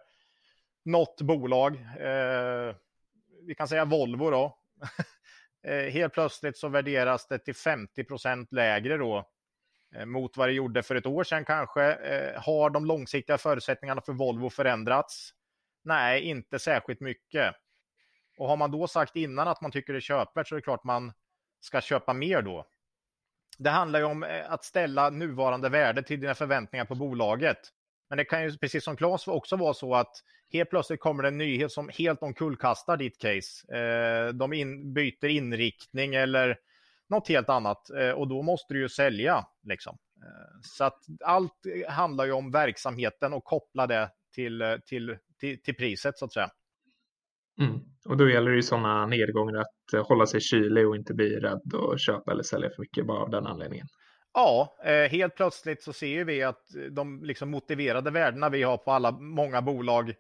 något 0.91 1.21
bolag. 1.21 1.75
Eh, 2.01 2.75
vi 3.47 3.55
kan 3.55 3.69
säga 3.69 3.85
Volvo 3.85 4.31
då. 4.31 4.59
eh, 5.67 5.93
helt 5.93 6.13
plötsligt 6.13 6.59
så 6.59 6.69
värderas 6.69 7.29
det 7.29 7.39
till 7.39 7.55
50 7.55 8.05
procent 8.05 8.53
lägre 8.53 8.97
då 8.97 9.29
eh, 9.97 10.07
mot 10.07 10.37
vad 10.37 10.49
det 10.49 10.53
gjorde 10.53 10.83
för 10.83 10.95
ett 10.95 11.07
år 11.07 11.25
sedan 11.25 11.45
kanske. 11.45 11.93
Eh, 11.93 12.43
har 12.43 12.71
de 12.71 12.85
långsiktiga 12.85 13.39
förutsättningarna 13.39 14.01
för 14.01 14.13
Volvo 14.13 14.51
förändrats? 14.51 15.31
Nej, 15.85 16.23
inte 16.23 16.59
särskilt 16.59 17.01
mycket. 17.01 17.55
Och 18.39 18.49
har 18.49 18.57
man 18.57 18.71
då 18.71 18.87
sagt 18.87 19.17
innan 19.17 19.49
att 19.49 19.61
man 19.61 19.71
tycker 19.71 19.93
det 19.93 19.99
är 19.99 20.01
köpvärt 20.01 20.49
så 20.49 20.55
är 20.55 20.57
det 20.57 20.63
klart 20.63 20.85
man 20.85 21.13
ska 21.61 21.81
köpa 21.81 22.13
mer 22.13 22.43
då. 22.43 22.67
Det 23.59 23.71
handlar 23.71 23.99
ju 23.99 24.05
om 24.05 24.23
eh, 24.23 24.53
att 24.53 24.65
ställa 24.65 25.11
nuvarande 25.11 25.69
värde 25.69 26.03
till 26.03 26.21
dina 26.21 26.35
förväntningar 26.35 26.85
på 26.85 26.95
bolaget. 26.95 27.59
Men 28.11 28.19
det 28.19 28.25
kan 28.25 28.45
ju 28.45 28.59
precis 28.59 28.85
som 28.85 28.97
Claes 28.97 29.29
också 29.29 29.57
vara 29.57 29.75
så 29.75 29.95
att 29.95 30.13
helt 30.53 30.71
plötsligt 30.71 31.01
kommer 31.01 31.23
det 31.23 31.29
en 31.29 31.39
nyhet 31.39 31.73
som 31.73 31.91
helt 31.99 32.23
omkullkastar 32.23 32.97
ditt 32.97 33.19
case. 33.19 33.77
Eh, 33.77 34.35
de 34.35 34.53
in, 34.53 34.93
byter 34.93 35.25
inriktning 35.25 36.15
eller 36.15 36.59
något 37.09 37.29
helt 37.29 37.49
annat 37.49 37.91
eh, 37.91 38.11
och 38.11 38.29
då 38.29 38.43
måste 38.43 38.75
du 38.75 38.81
ju 38.81 38.89
sälja. 38.89 39.45
Liksom. 39.63 39.99
Eh, 40.17 40.61
så 40.63 40.85
att 40.85 40.99
allt 41.25 41.53
handlar 41.89 42.25
ju 42.25 42.33
om 42.33 42.51
verksamheten 42.51 43.33
och 43.33 43.45
koppla 43.45 43.87
det 43.87 44.11
till, 44.35 44.63
eh, 44.63 44.77
till, 44.87 45.17
till, 45.41 45.63
till 45.63 45.75
priset 45.75 46.19
så 46.19 46.25
att 46.25 46.33
säga. 46.33 46.51
Mm. 47.61 47.81
Och 48.05 48.17
då 48.17 48.31
gäller 48.31 48.51
det 48.51 48.57
ju 48.57 48.63
sådana 48.63 49.07
nedgångar 49.07 49.61
att 49.61 49.93
eh, 49.95 50.07
hålla 50.07 50.27
sig 50.27 50.41
kylig 50.41 50.89
och 50.89 50.97
inte 50.97 51.15
bli 51.15 51.37
rädd 51.37 51.75
och 51.75 52.01
köpa 52.01 52.33
eller 52.33 52.43
sälja 52.43 52.71
för 52.71 52.83
mycket 52.83 53.07
bara 53.07 53.23
av 53.23 53.31
den 53.31 53.47
anledningen. 53.47 53.87
Ja, 54.33 54.77
eh, 54.85 55.11
helt 55.11 55.35
plötsligt 55.35 55.83
så 55.83 55.93
ser 55.93 56.25
vi 56.25 56.43
att 56.43 56.75
eh, 56.75 56.83
de 56.83 57.25
liksom 57.25 57.51
motiverade 57.51 58.11
värdena 58.11 58.49
vi 58.49 58.63
har 58.63 58.77
på 58.77 58.93
alla 58.93 59.11
många 59.11 59.63
bolag 59.63 60.15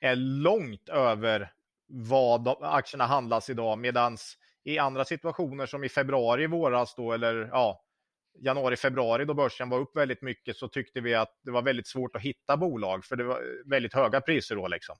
är 0.00 0.16
långt 0.16 0.88
över 0.88 1.52
vad 1.86 2.44
de, 2.44 2.56
aktierna 2.60 3.06
handlas 3.06 3.50
idag. 3.50 3.78
Medan 3.78 4.16
i 4.64 4.78
andra 4.78 5.04
situationer 5.04 5.66
som 5.66 5.84
i 5.84 5.88
februari, 5.88 6.46
våras 6.46 6.94
då, 6.94 7.12
eller 7.12 7.48
ja, 7.52 7.84
januari, 8.38 8.76
februari 8.76 9.24
då 9.24 9.34
börsen 9.34 9.68
var 9.68 9.78
upp 9.78 9.96
väldigt 9.96 10.22
mycket 10.22 10.56
så 10.56 10.68
tyckte 10.68 11.00
vi 11.00 11.14
att 11.14 11.38
det 11.42 11.50
var 11.50 11.62
väldigt 11.62 11.88
svårt 11.88 12.16
att 12.16 12.22
hitta 12.22 12.56
bolag 12.56 13.04
för 13.04 13.16
det 13.16 13.24
var 13.24 13.36
eh, 13.36 13.70
väldigt 13.70 13.94
höga 13.94 14.20
priser 14.20 14.56
då 14.56 14.68
liksom. 14.68 14.96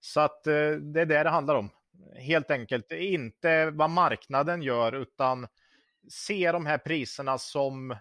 Så 0.00 0.20
att 0.20 0.44
det 0.44 1.00
är 1.00 1.06
det 1.06 1.22
det 1.22 1.30
handlar 1.30 1.54
om. 1.54 1.70
Helt 2.16 2.50
enkelt 2.50 2.92
inte 2.92 3.70
vad 3.70 3.90
marknaden 3.90 4.62
gör 4.62 4.92
utan 4.92 5.46
se 6.10 6.52
de 6.52 6.66
här 6.66 6.78
priserna 6.78 7.38
som 7.38 7.96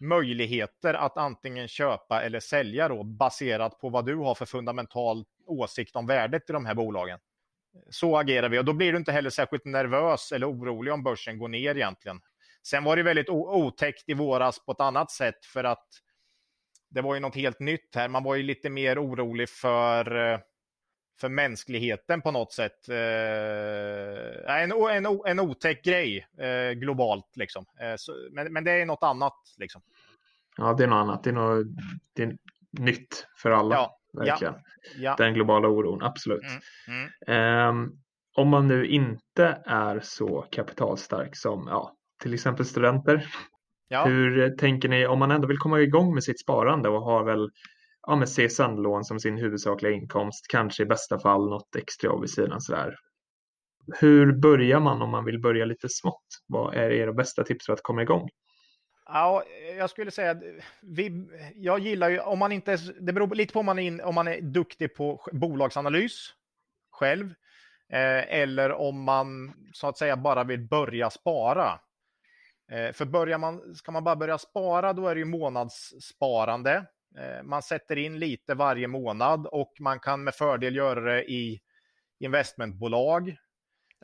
möjligheter 0.00 0.94
att 0.94 1.16
antingen 1.16 1.68
köpa 1.68 2.22
eller 2.22 2.40
sälja 2.40 2.88
då 2.88 3.04
baserat 3.04 3.80
på 3.80 3.88
vad 3.88 4.06
du 4.06 4.16
har 4.16 4.34
för 4.34 4.46
fundamental 4.46 5.24
åsikt 5.46 5.96
om 5.96 6.06
värdet 6.06 6.50
i 6.50 6.52
de 6.52 6.66
här 6.66 6.74
bolagen. 6.74 7.18
Så 7.90 8.18
agerar 8.18 8.48
vi 8.48 8.58
och 8.58 8.64
då 8.64 8.72
blir 8.72 8.92
du 8.92 8.98
inte 8.98 9.12
heller 9.12 9.30
särskilt 9.30 9.64
nervös 9.64 10.32
eller 10.32 10.50
orolig 10.50 10.92
om 10.92 11.02
börsen 11.02 11.38
går 11.38 11.48
ner 11.48 11.74
egentligen. 11.74 12.20
Sen 12.62 12.84
var 12.84 12.96
det 12.96 13.02
väldigt 13.02 13.28
otäckt 13.28 14.08
i 14.08 14.14
våras 14.14 14.64
på 14.64 14.72
ett 14.72 14.80
annat 14.80 15.10
sätt 15.10 15.44
för 15.44 15.64
att 15.64 15.86
det 16.88 17.00
var 17.00 17.14
ju 17.14 17.20
något 17.20 17.34
helt 17.34 17.60
nytt 17.60 17.94
här. 17.94 18.08
Man 18.08 18.22
var 18.22 18.34
ju 18.34 18.42
lite 18.42 18.70
mer 18.70 19.04
orolig 19.04 19.48
för 19.48 20.32
eh, 20.32 20.38
för 21.20 21.28
mänskligheten 21.28 22.22
på 22.22 22.30
något 22.30 22.52
sätt. 22.52 22.88
Eh, 22.88 24.62
en, 24.62 24.72
en, 24.72 25.20
en 25.26 25.40
otäck 25.40 25.84
grej 25.84 26.26
eh, 26.38 26.72
globalt 26.72 27.36
liksom. 27.36 27.64
Eh, 27.80 27.94
så, 27.96 28.12
men, 28.32 28.52
men 28.52 28.64
det 28.64 28.70
är 28.72 28.86
något 28.86 29.02
annat 29.02 29.36
liksom. 29.58 29.82
Ja, 30.56 30.74
det 30.74 30.84
är 30.84 30.88
något 30.88 30.96
annat. 30.96 31.24
Det 31.24 31.30
är, 31.30 31.34
något, 31.34 31.66
det 32.16 32.22
är 32.22 32.36
nytt 32.78 33.26
för 33.36 33.50
alla. 33.50 33.74
Ja, 33.74 33.98
verkligen. 34.12 34.54
Ja, 34.54 34.60
ja. 34.98 35.14
Den 35.18 35.34
globala 35.34 35.68
oron, 35.68 36.02
absolut. 36.02 36.42
Mm, 36.88 37.10
mm. 37.26 37.68
Um, 37.68 37.92
om 38.36 38.48
man 38.48 38.66
nu 38.66 38.86
inte 38.86 39.62
är 39.66 40.00
så 40.00 40.46
kapitalstark 40.50 41.36
som 41.36 41.66
ja, 41.70 41.94
till 42.22 42.34
exempel 42.34 42.66
studenter. 42.66 43.26
Ja. 43.88 44.04
Hur 44.04 44.56
tänker 44.56 44.88
ni 44.88 45.06
om 45.06 45.18
man 45.18 45.30
ändå 45.30 45.48
vill 45.48 45.58
komma 45.58 45.80
igång 45.80 46.14
med 46.14 46.24
sitt 46.24 46.40
sparande 46.40 46.88
och 46.88 47.02
har 47.02 47.24
väl 47.24 47.50
ja, 48.06 48.16
med 48.16 48.28
CSN-lån 48.28 49.04
som 49.04 49.20
sin 49.20 49.38
huvudsakliga 49.38 49.92
inkomst, 49.92 50.46
kanske 50.48 50.82
i 50.82 50.86
bästa 50.86 51.18
fall 51.18 51.48
något 51.50 51.76
extra 51.76 52.20
vid 52.20 52.30
sidan 52.30 52.60
sådär. 52.60 52.96
Hur 54.00 54.32
börjar 54.32 54.80
man 54.80 55.02
om 55.02 55.10
man 55.10 55.24
vill 55.24 55.40
börja 55.40 55.64
lite 55.64 55.88
smått? 55.88 56.26
Vad 56.46 56.74
är 56.74 56.90
era 56.90 57.12
bästa 57.12 57.44
tips 57.44 57.66
för 57.66 57.72
att 57.72 57.82
komma 57.82 58.02
igång? 58.02 58.28
Ja, 59.04 59.44
jag 59.78 59.90
skulle 59.90 60.10
säga 60.10 60.30
att 60.30 60.42
vi, 60.82 61.28
jag 61.54 61.78
gillar 61.78 62.08
ju, 62.08 62.18
om 62.20 62.38
man 62.38 62.52
inte, 62.52 62.76
det 63.00 63.12
beror 63.12 63.34
lite 63.34 63.52
på 63.52 63.60
om 63.60 63.66
man 63.66 63.78
är, 63.78 63.82
in, 63.82 64.00
om 64.00 64.14
man 64.14 64.28
är 64.28 64.40
duktig 64.40 64.94
på 64.94 65.20
bolagsanalys 65.32 66.34
själv, 66.90 67.26
eh, 67.92 68.40
eller 68.40 68.72
om 68.72 69.02
man 69.02 69.52
så 69.72 69.88
att 69.88 69.98
säga 69.98 70.16
bara 70.16 70.44
vill 70.44 70.68
börja 70.68 71.10
spara. 71.10 71.80
Eh, 72.72 72.92
för 72.92 73.04
börjar 73.04 73.38
man, 73.38 73.74
ska 73.74 73.92
man 73.92 74.04
bara 74.04 74.16
börja 74.16 74.38
spara, 74.38 74.92
då 74.92 75.08
är 75.08 75.14
det 75.14 75.18
ju 75.18 75.24
månadssparande. 75.24 76.86
Eh, 77.18 77.42
man 77.42 77.62
sätter 77.62 77.96
in 77.96 78.18
lite 78.18 78.54
varje 78.54 78.88
månad 78.88 79.46
och 79.46 79.72
man 79.80 80.00
kan 80.00 80.24
med 80.24 80.34
fördel 80.34 80.76
göra 80.76 81.00
det 81.00 81.30
i 81.30 81.60
investmentbolag. 82.18 83.36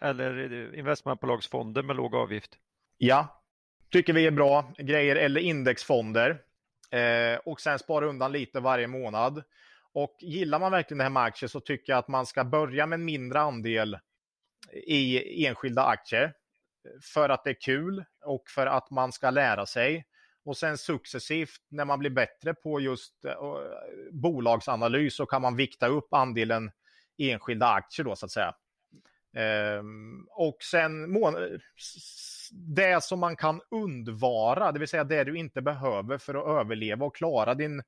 Eller 0.03 0.75
investmentbolagsfonder 0.75 1.83
med 1.83 1.97
låg 1.97 2.15
avgift. 2.15 2.59
Ja, 2.99 3.43
tycker 3.91 4.13
vi 4.13 4.27
är 4.27 4.31
bra 4.31 4.73
grejer. 4.79 5.17
Eller 5.17 5.41
indexfonder. 5.41 6.43
Eh, 6.91 7.39
och 7.45 7.61
sen 7.61 7.79
spara 7.79 8.07
undan 8.07 8.33
lite 8.33 8.61
varje 8.61 8.87
månad. 8.87 9.43
Och 9.93 10.17
gillar 10.21 10.59
man 10.59 10.73
verkligen 10.73 10.99
det 10.99 11.05
här 11.05 11.11
med 11.11 11.23
aktier 11.23 11.49
så 11.49 11.61
tycker 11.61 11.93
jag 11.93 11.99
att 11.99 12.09
man 12.09 12.27
ska 12.27 12.45
börja 12.45 12.87
med 12.87 12.97
en 12.97 13.05
mindre 13.05 13.41
andel 13.41 13.99
i 14.73 15.47
enskilda 15.47 15.83
aktier. 15.83 16.33
För 17.15 17.29
att 17.29 17.45
det 17.45 17.51
är 17.51 17.61
kul 17.61 18.05
och 18.25 18.49
för 18.49 18.67
att 18.67 18.91
man 18.91 19.13
ska 19.13 19.31
lära 19.31 19.67
sig 19.67 20.05
och 20.47 20.57
sen 20.57 20.79
successivt 20.79 21.61
när 21.69 21.85
man 21.85 21.99
blir 21.99 22.11
bättre 22.11 22.55
på 22.55 22.81
just 22.81 23.25
eh, 23.25 23.33
eh, 23.33 23.39
bolagsanalys 24.13 25.17
så 25.17 25.27
kan 25.27 25.43
man 25.43 25.57
vikta 25.57 25.87
upp 25.87 26.15
andelen 26.15 26.71
enskilda 27.19 27.67
aktier 27.67 28.05
då 28.05 28.17
så 28.17 28.27
att 28.27 28.33
säga. 28.33 28.55
Um, 29.79 30.29
och 30.31 30.57
sen 30.63 31.17
eh, 31.17 31.33
det 32.51 33.05
som 33.05 33.21
man 33.21 33.37
kan 33.37 33.61
undvara, 33.71 34.73
det 34.73 34.79
vill 34.79 34.89
säga 34.89 35.05
det 35.05 35.25
du 35.25 35.39
inte 35.39 35.63
behöver 35.63 36.19
för 36.19 36.35
att 36.35 36.61
överleva 36.61 37.07
och 37.07 37.17
klara 37.17 37.55
din, 37.55 37.83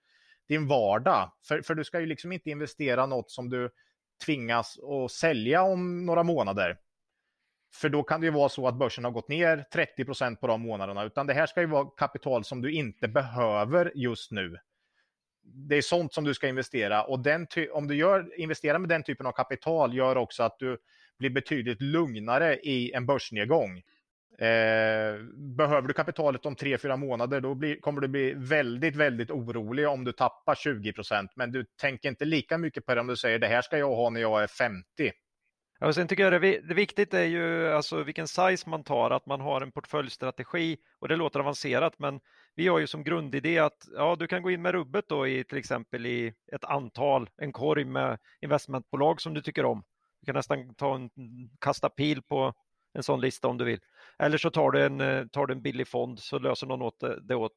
din 0.49 0.69
vardag. 0.69 1.33
För, 1.49 1.63
för 1.63 1.75
du 1.75 1.85
ska 1.85 2.01
ju 2.01 2.07
liksom 2.07 2.33
inte 2.33 2.51
investera 2.51 3.07
något 3.07 3.31
som 3.31 3.51
du 3.51 3.71
tvingas 4.25 4.79
att 4.79 5.11
sälja 5.11 5.63
om 5.63 6.07
några 6.07 6.23
månader. 6.23 6.79
För 7.73 7.89
då 7.89 8.03
kan 8.03 8.21
det 8.21 8.27
ju 8.27 8.33
vara 8.33 8.49
så 8.49 8.69
att 8.69 8.75
börsen 8.75 9.05
har 9.05 9.11
gått 9.11 9.29
ner 9.29 9.65
30% 9.75 10.37
på 10.37 10.47
de 10.47 10.61
månaderna, 10.61 11.05
utan 11.05 11.27
det 11.27 11.35
här 11.35 11.47
ska 11.47 11.61
ju 11.61 11.67
vara 11.67 11.87
kapital 11.87 12.45
som 12.45 12.63
du 12.63 12.73
inte 12.73 13.09
behöver 13.09 13.93
just 13.95 14.31
nu. 14.31 14.57
Det 15.43 15.77
är 15.77 15.83
sånt 15.83 16.15
som 16.15 16.25
du 16.25 16.35
ska 16.35 16.49
investera 16.49 17.05
och 17.05 17.21
den 17.21 17.47
om 17.73 17.89
du 17.89 17.95
gör, 17.95 18.41
investerar 18.41 18.79
med 18.79 18.89
den 18.89 19.03
typen 19.03 19.27
av 19.27 19.33
kapital 19.33 19.95
gör 19.95 20.17
också 20.17 20.43
att 20.43 20.59
du 20.59 20.79
blir 21.19 21.31
betydligt 21.31 21.83
lugnare 21.83 22.57
i 22.57 22.93
en 22.93 23.07
börsnedgång. 23.07 23.83
Eh, 24.39 25.19
behöver 25.37 25.89
du 25.89 25.95
kapitalet 25.95 26.47
om 26.47 26.57
3-4 26.57 26.97
månader 26.97 27.41
då 27.41 27.55
blir, 27.55 27.81
kommer 27.81 28.01
du 28.01 28.09
bli 28.09 28.35
väldigt, 28.37 28.97
väldigt 28.97 29.31
orolig 29.31 29.89
om 29.89 30.05
du 30.05 30.13
tappar 30.13 30.55
20% 30.55 31.29
Men 31.37 31.53
du 31.53 31.65
tänker 31.81 32.09
inte 32.09 32.25
lika 32.25 32.59
mycket 32.59 32.87
på 32.87 32.95
det 32.95 33.01
om 33.01 33.07
du 33.07 33.17
säger 33.17 33.39
det 33.39 33.47
här 33.47 33.63
ska 33.63 33.79
jag 33.79 33.97
ha 33.97 34.11
när 34.11 34.21
jag 34.21 34.43
är 34.43 34.47
50. 34.47 34.85
Och 35.81 35.95
sen 35.95 36.09
tycker 36.09 36.31
jag 36.31 36.43
det, 36.43 36.61
det 36.61 36.75
viktigt 36.75 37.15
är 37.15 37.25
ju 37.25 37.69
alltså 37.73 38.03
vilken 38.03 38.29
size 38.29 38.71
man 38.71 38.85
tar, 38.85 39.11
att 39.11 39.27
man 39.27 39.41
har 39.41 39.61
en 39.61 39.73
portföljstrategi 39.73 40.77
och 40.99 41.09
det 41.09 41.17
låter 41.17 41.41
avancerat 41.41 41.99
men 41.99 42.21
vi 42.55 42.69
har 42.69 42.79
ju 42.79 42.87
som 42.87 43.05
grundidé 43.05 43.59
att 43.59 43.89
ja, 43.95 44.17
du 44.19 44.27
kan 44.27 44.43
gå 44.43 44.51
in 44.51 44.63
med 44.63 44.73
rubbet 44.73 45.05
då 45.09 45.29
i 45.29 45.45
till 45.45 45.59
exempel 45.59 46.07
i 46.07 46.35
ett 46.53 46.65
antal, 46.65 47.31
en 47.37 47.53
korg 47.53 47.85
med 47.85 48.19
investmentbolag 48.41 49.21
som 49.21 49.35
du 49.35 49.43
tycker 49.43 49.65
om. 49.65 49.85
Du 50.21 50.27
kan 50.27 50.35
nästan 50.35 50.75
ta 50.75 50.95
en, 50.95 51.11
kasta 51.61 51.89
pil 51.89 52.23
på 52.23 52.55
en 52.95 53.03
sån 53.03 53.21
lista 53.21 53.49
om 53.49 53.59
du 53.59 53.65
vill. 53.65 53.81
Eller 54.19 54.39
så 54.39 54.51
tar 54.51 54.71
du 54.71 54.85
en, 54.85 55.01
eh, 55.01 55.27
tar 55.27 55.47
du 55.47 55.55
en 55.55 55.63
billig 55.63 55.89
fond 55.89 56.19
så 56.19 56.39
löser 56.39 56.67
någon 56.67 56.83
åt 56.83 57.03
eh, 57.03 57.11
det, 57.11 57.35
åt, 57.35 57.53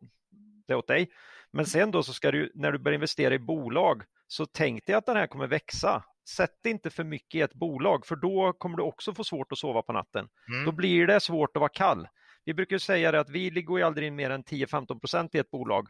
det 0.67 0.75
åt 0.75 0.87
dig. 0.87 1.09
Men 1.51 1.65
sen 1.65 1.91
då 1.91 2.03
så 2.03 2.13
ska 2.13 2.31
du, 2.31 2.51
när 2.55 2.71
du 2.71 2.77
börjar 2.77 2.95
investera 2.95 3.33
i 3.33 3.39
bolag, 3.39 4.03
så 4.27 4.45
tänk 4.45 4.85
dig 4.85 4.95
att 4.95 5.05
den 5.05 5.17
här 5.17 5.27
kommer 5.27 5.47
växa. 5.47 6.03
Sätt 6.29 6.65
inte 6.65 6.89
för 6.89 7.03
mycket 7.03 7.35
i 7.35 7.41
ett 7.41 7.53
bolag, 7.53 8.05
för 8.05 8.15
då 8.15 8.53
kommer 8.53 8.77
du 8.77 8.83
också 8.83 9.13
få 9.13 9.23
svårt 9.23 9.51
att 9.51 9.57
sova 9.57 9.81
på 9.81 9.93
natten. 9.93 10.29
Mm. 10.47 10.65
Då 10.65 10.71
blir 10.71 11.07
det 11.07 11.19
svårt 11.19 11.57
att 11.57 11.59
vara 11.59 11.69
kall. 11.69 12.07
Vi 12.43 12.53
brukar 12.53 12.77
säga 12.77 13.11
det 13.11 13.19
att 13.19 13.29
vi 13.29 13.49
går 13.49 13.79
ju 13.79 13.85
aldrig 13.85 14.07
in 14.07 14.15
mer 14.15 14.29
än 14.29 14.43
10-15 14.43 14.99
procent 14.99 15.35
i 15.35 15.37
ett 15.37 15.51
bolag. 15.51 15.87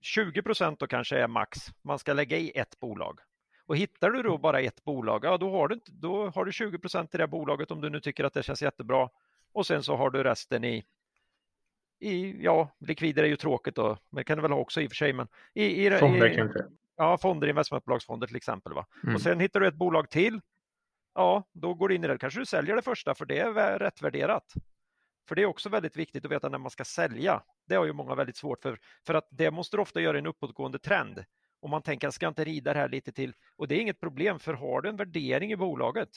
20 0.00 0.42
procent 0.42 0.80
då 0.80 0.86
kanske 0.86 1.18
är 1.18 1.28
max 1.28 1.58
man 1.82 1.98
ska 1.98 2.12
lägga 2.12 2.36
i 2.36 2.50
ett 2.50 2.80
bolag. 2.80 3.20
Och 3.66 3.76
hittar 3.76 4.10
du 4.10 4.22
då 4.22 4.38
bara 4.38 4.60
ett 4.60 4.84
bolag, 4.84 5.24
ja 5.24 5.38
då 5.38 5.50
har 5.50 5.68
du, 5.68 5.80
då 5.86 6.30
har 6.30 6.44
du 6.44 6.52
20 6.52 6.78
procent 6.78 7.14
i 7.14 7.18
det 7.18 7.26
bolaget 7.26 7.70
om 7.70 7.80
du 7.80 7.90
nu 7.90 8.00
tycker 8.00 8.24
att 8.24 8.34
det 8.34 8.42
känns 8.42 8.62
jättebra. 8.62 9.08
Och 9.52 9.66
sen 9.66 9.82
så 9.82 9.96
har 9.96 10.10
du 10.10 10.22
resten 10.22 10.64
i, 10.64 10.84
i 12.00 12.44
ja, 12.44 12.76
likvider 12.78 13.22
är 13.22 13.28
ju 13.28 13.36
tråkigt 13.36 13.74
då, 13.74 13.98
men 14.10 14.20
det 14.20 14.24
kan 14.24 14.38
du 14.38 14.42
väl 14.42 14.52
ha 14.52 14.58
också 14.58 14.80
i 14.80 14.86
och 14.86 14.90
för 14.90 14.96
sig. 14.96 15.12
Men 15.12 15.28
i, 15.54 15.64
i, 15.64 15.88
i? 16.36 16.52
Ja, 17.00 17.18
fonder, 17.18 17.48
investmentbolagsfonder 17.48 18.26
till 18.26 18.36
exempel. 18.36 18.72
Va? 18.72 18.86
Mm. 19.02 19.14
Och 19.14 19.20
sen 19.20 19.40
hittar 19.40 19.60
du 19.60 19.66
ett 19.66 19.74
bolag 19.74 20.10
till, 20.10 20.40
ja, 21.14 21.48
då 21.52 21.74
går 21.74 21.88
du 21.88 21.94
in 21.94 22.04
i 22.04 22.08
det. 22.08 22.18
Kanske 22.18 22.40
du 22.40 22.46
säljer 22.46 22.76
det 22.76 22.82
första 22.82 23.14
för 23.14 23.26
det 23.26 23.38
är 23.38 23.78
rätt 23.78 24.02
värderat. 24.02 24.52
För 25.28 25.34
det 25.34 25.42
är 25.42 25.46
också 25.46 25.68
väldigt 25.68 25.96
viktigt 25.96 26.24
att 26.24 26.30
veta 26.30 26.48
när 26.48 26.58
man 26.58 26.70
ska 26.70 26.84
sälja. 26.84 27.42
Det 27.66 27.74
har 27.74 27.84
ju 27.84 27.92
många 27.92 28.14
väldigt 28.14 28.36
svårt 28.36 28.62
för, 28.62 28.78
för 29.06 29.14
att 29.14 29.28
det 29.30 29.50
måste 29.50 29.76
du 29.76 29.80
ofta 29.80 30.00
göra 30.00 30.16
i 30.16 30.20
en 30.20 30.26
uppåtgående 30.26 30.78
trend. 30.78 31.24
Och 31.60 31.70
man 31.70 31.82
tänker, 31.82 32.10
ska 32.10 32.28
inte 32.28 32.44
rida 32.44 32.72
det 32.72 32.78
här 32.78 32.88
lite 32.88 33.12
till? 33.12 33.34
Och 33.56 33.68
det 33.68 33.74
är 33.74 33.80
inget 33.80 34.00
problem, 34.00 34.38
för 34.38 34.54
har 34.54 34.80
du 34.80 34.88
en 34.88 34.96
värdering 34.96 35.52
i 35.52 35.56
bolaget, 35.56 36.08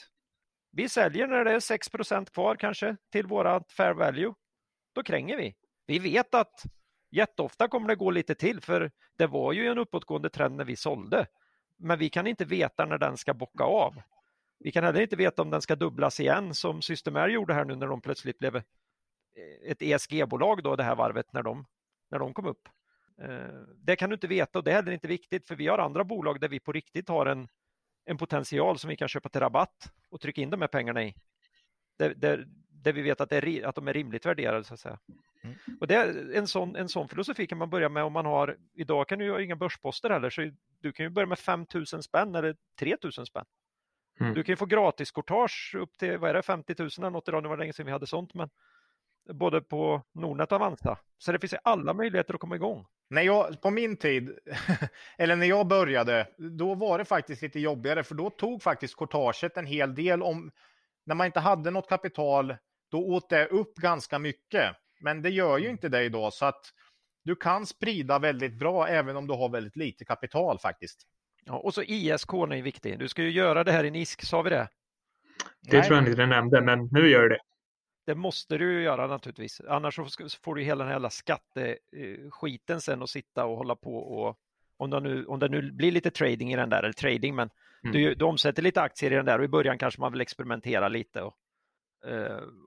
vi 0.72 0.88
säljer 0.88 1.26
när 1.26 1.44
det 1.44 1.52
är 1.52 1.60
6% 1.60 2.32
kvar 2.32 2.56
kanske 2.56 2.96
till 3.12 3.26
våra 3.26 3.62
fair 3.76 3.94
value. 3.94 4.34
Då 4.94 5.02
kränger 5.02 5.36
vi. 5.36 5.54
Vi 5.86 5.98
vet 5.98 6.34
att 6.34 6.62
jätteofta 7.12 7.68
kommer 7.68 7.88
det 7.88 7.96
gå 7.96 8.10
lite 8.10 8.34
till 8.34 8.60
för 8.60 8.90
det 9.16 9.26
var 9.26 9.52
ju 9.52 9.66
en 9.66 9.78
uppåtgående 9.78 10.30
trend 10.30 10.56
när 10.56 10.64
vi 10.64 10.76
sålde. 10.76 11.26
Men 11.76 11.98
vi 11.98 12.08
kan 12.08 12.26
inte 12.26 12.44
veta 12.44 12.84
när 12.84 12.98
den 12.98 13.16
ska 13.16 13.34
bocka 13.34 13.64
av. 13.64 14.02
Vi 14.58 14.72
kan 14.72 14.84
heller 14.84 15.00
inte 15.00 15.16
veta 15.16 15.42
om 15.42 15.50
den 15.50 15.62
ska 15.62 15.76
dubblas 15.76 16.20
igen 16.20 16.54
som 16.54 16.82
Systemair 16.82 17.28
gjorde 17.28 17.54
här 17.54 17.64
nu 17.64 17.76
när 17.76 17.86
de 17.86 18.00
plötsligt 18.00 18.38
blev 18.38 18.56
eh, 18.56 18.62
ett 19.64 19.82
ESG-bolag 19.82 20.62
då 20.62 20.76
det 20.76 20.82
här 20.82 20.96
varvet 20.96 21.32
när 21.32 21.42
de, 21.42 21.66
när 22.10 22.18
de 22.18 22.34
kom 22.34 22.46
upp. 22.46 22.68
Eh, 23.22 23.62
det 23.76 23.96
kan 23.96 24.10
du 24.10 24.14
inte 24.14 24.26
veta 24.26 24.58
och 24.58 24.64
det 24.64 24.70
är 24.70 24.74
heller 24.74 24.92
inte 24.92 25.08
viktigt 25.08 25.46
för 25.46 25.56
vi 25.56 25.66
har 25.66 25.78
andra 25.78 26.04
bolag 26.04 26.40
där 26.40 26.48
vi 26.48 26.60
på 26.60 26.72
riktigt 26.72 27.08
har 27.08 27.26
en, 27.26 27.48
en 28.04 28.18
potential 28.18 28.78
som 28.78 28.90
vi 28.90 28.96
kan 28.96 29.08
köpa 29.08 29.28
till 29.28 29.40
rabatt 29.40 29.92
och 30.08 30.20
trycka 30.20 30.40
in 30.40 30.50
de 30.50 30.60
här 30.60 30.68
pengarna 30.68 31.02
i. 31.02 31.14
Där, 31.98 32.14
där, 32.14 32.46
där 32.68 32.92
vi 32.92 33.02
vet 33.02 33.20
att, 33.20 33.30
det 33.30 33.36
är, 33.36 33.66
att 33.66 33.74
de 33.74 33.88
är 33.88 33.92
rimligt 33.92 34.26
värderade 34.26 34.64
så 34.64 34.74
att 34.74 34.80
säga. 34.80 34.98
Mm. 35.44 35.56
Och 35.80 35.86
det 35.86 35.94
är 35.94 36.34
en, 36.34 36.46
sån, 36.46 36.76
en 36.76 36.88
sån 36.88 37.08
filosofi 37.08 37.46
kan 37.46 37.58
man 37.58 37.70
börja 37.70 37.88
med 37.88 38.04
om 38.04 38.12
man 38.12 38.26
har, 38.26 38.56
idag 38.74 39.08
kan 39.08 39.18
du 39.18 39.24
ju 39.24 39.30
ha 39.30 39.40
inga 39.40 39.56
börsposter 39.56 40.10
heller, 40.10 40.30
så 40.30 40.50
du 40.80 40.92
kan 40.92 41.06
ju 41.06 41.10
börja 41.10 41.26
med 41.26 41.38
5 41.38 41.66
000 41.74 41.86
spänn 41.86 42.34
eller 42.34 42.56
3 42.78 42.96
000 43.02 43.12
spänn. 43.12 43.44
Mm. 44.20 44.34
Du 44.34 44.42
kan 44.42 44.52
ju 44.52 44.56
få 44.56 44.66
gratis 44.66 45.10
courtage 45.10 45.74
upp 45.78 45.98
till, 45.98 46.18
vad 46.18 46.30
är 46.30 46.34
det, 46.34 46.42
50 46.42 46.74
000 46.78 46.90
eller 46.98 47.10
något 47.10 47.28
idag, 47.28 47.42
det 47.42 47.48
var 47.48 47.56
länge 47.56 47.72
sedan 47.72 47.86
vi 47.86 47.92
hade 47.92 48.06
sånt, 48.06 48.34
men 48.34 48.50
både 49.32 49.60
på 49.60 50.02
Nordnet 50.14 50.52
och 50.52 50.56
Avanza. 50.56 50.98
Så 51.18 51.32
det 51.32 51.38
finns 51.38 51.54
alla 51.64 51.94
möjligheter 51.94 52.34
att 52.34 52.40
komma 52.40 52.56
igång. 52.56 52.86
När 53.10 53.22
jag, 53.22 53.60
på 53.60 53.70
min 53.70 53.96
tid, 53.96 54.38
eller 55.18 55.36
när 55.36 55.46
jag 55.46 55.66
började, 55.66 56.28
då 56.38 56.74
var 56.74 56.98
det 56.98 57.04
faktiskt 57.04 57.42
lite 57.42 57.60
jobbigare, 57.60 58.04
för 58.04 58.14
då 58.14 58.30
tog 58.30 58.62
faktiskt 58.62 58.96
courtaget 58.96 59.56
en 59.56 59.66
hel 59.66 59.94
del 59.94 60.22
om, 60.22 60.50
när 61.04 61.14
man 61.14 61.26
inte 61.26 61.40
hade 61.40 61.70
något 61.70 61.88
kapital, 61.88 62.56
då 62.90 63.06
åt 63.06 63.28
det 63.28 63.46
upp 63.46 63.74
ganska 63.74 64.18
mycket. 64.18 64.76
Men 65.02 65.22
det 65.22 65.30
gör 65.30 65.58
ju 65.58 65.64
mm. 65.64 65.72
inte 65.72 65.88
det 65.88 66.02
idag, 66.02 66.32
så 66.32 66.44
att 66.44 66.72
du 67.24 67.36
kan 67.36 67.66
sprida 67.66 68.18
väldigt 68.18 68.54
bra 68.54 68.88
även 68.88 69.16
om 69.16 69.26
du 69.26 69.34
har 69.34 69.48
väldigt 69.48 69.76
lite 69.76 70.04
kapital 70.04 70.58
faktiskt. 70.58 71.06
Ja, 71.44 71.52
och 71.52 71.74
så 71.74 71.82
ISK 71.82 72.32
är 72.32 72.62
viktig. 72.62 72.98
Du 72.98 73.08
ska 73.08 73.22
ju 73.22 73.30
göra 73.30 73.64
det 73.64 73.72
här 73.72 73.84
i 73.84 73.90
NISK, 73.90 74.22
sa 74.22 74.42
vi 74.42 74.50
det? 74.50 74.68
Det 75.60 75.76
Nej. 75.76 75.86
tror 75.86 75.98
jag 75.98 76.08
inte 76.08 76.22
du 76.22 76.26
nämnde, 76.26 76.60
men 76.60 76.88
nu 76.92 77.08
gör 77.08 77.22
du 77.22 77.28
det. 77.28 77.40
Det 78.06 78.14
måste 78.14 78.58
du 78.58 78.72
ju 78.72 78.82
göra 78.82 79.06
naturligtvis, 79.06 79.60
annars 79.68 79.98
får 80.42 80.54
du 80.54 80.62
hela 80.62 80.78
den 80.78 80.86
här 80.86 80.94
jävla 80.94 81.10
skatteskiten 81.10 82.80
sen 82.80 83.02
att 83.02 83.10
sitta 83.10 83.44
och 83.44 83.56
hålla 83.56 83.76
på 83.76 83.96
och 83.96 84.38
om 84.76 84.90
det, 84.90 85.00
nu, 85.00 85.24
om 85.26 85.38
det 85.38 85.48
nu 85.48 85.72
blir 85.72 85.92
lite 85.92 86.10
trading 86.10 86.52
i 86.52 86.56
den 86.56 86.70
där, 86.70 86.82
eller 86.82 86.92
trading, 86.92 87.34
men 87.34 87.50
mm. 87.84 87.92
du, 87.92 88.14
du 88.14 88.24
omsätter 88.24 88.62
lite 88.62 88.80
aktier 88.80 89.12
i 89.12 89.14
den 89.14 89.24
där 89.24 89.38
och 89.38 89.44
i 89.44 89.48
början 89.48 89.78
kanske 89.78 90.00
man 90.00 90.12
vill 90.12 90.20
experimentera 90.20 90.88
lite 90.88 91.22
och, 91.22 91.36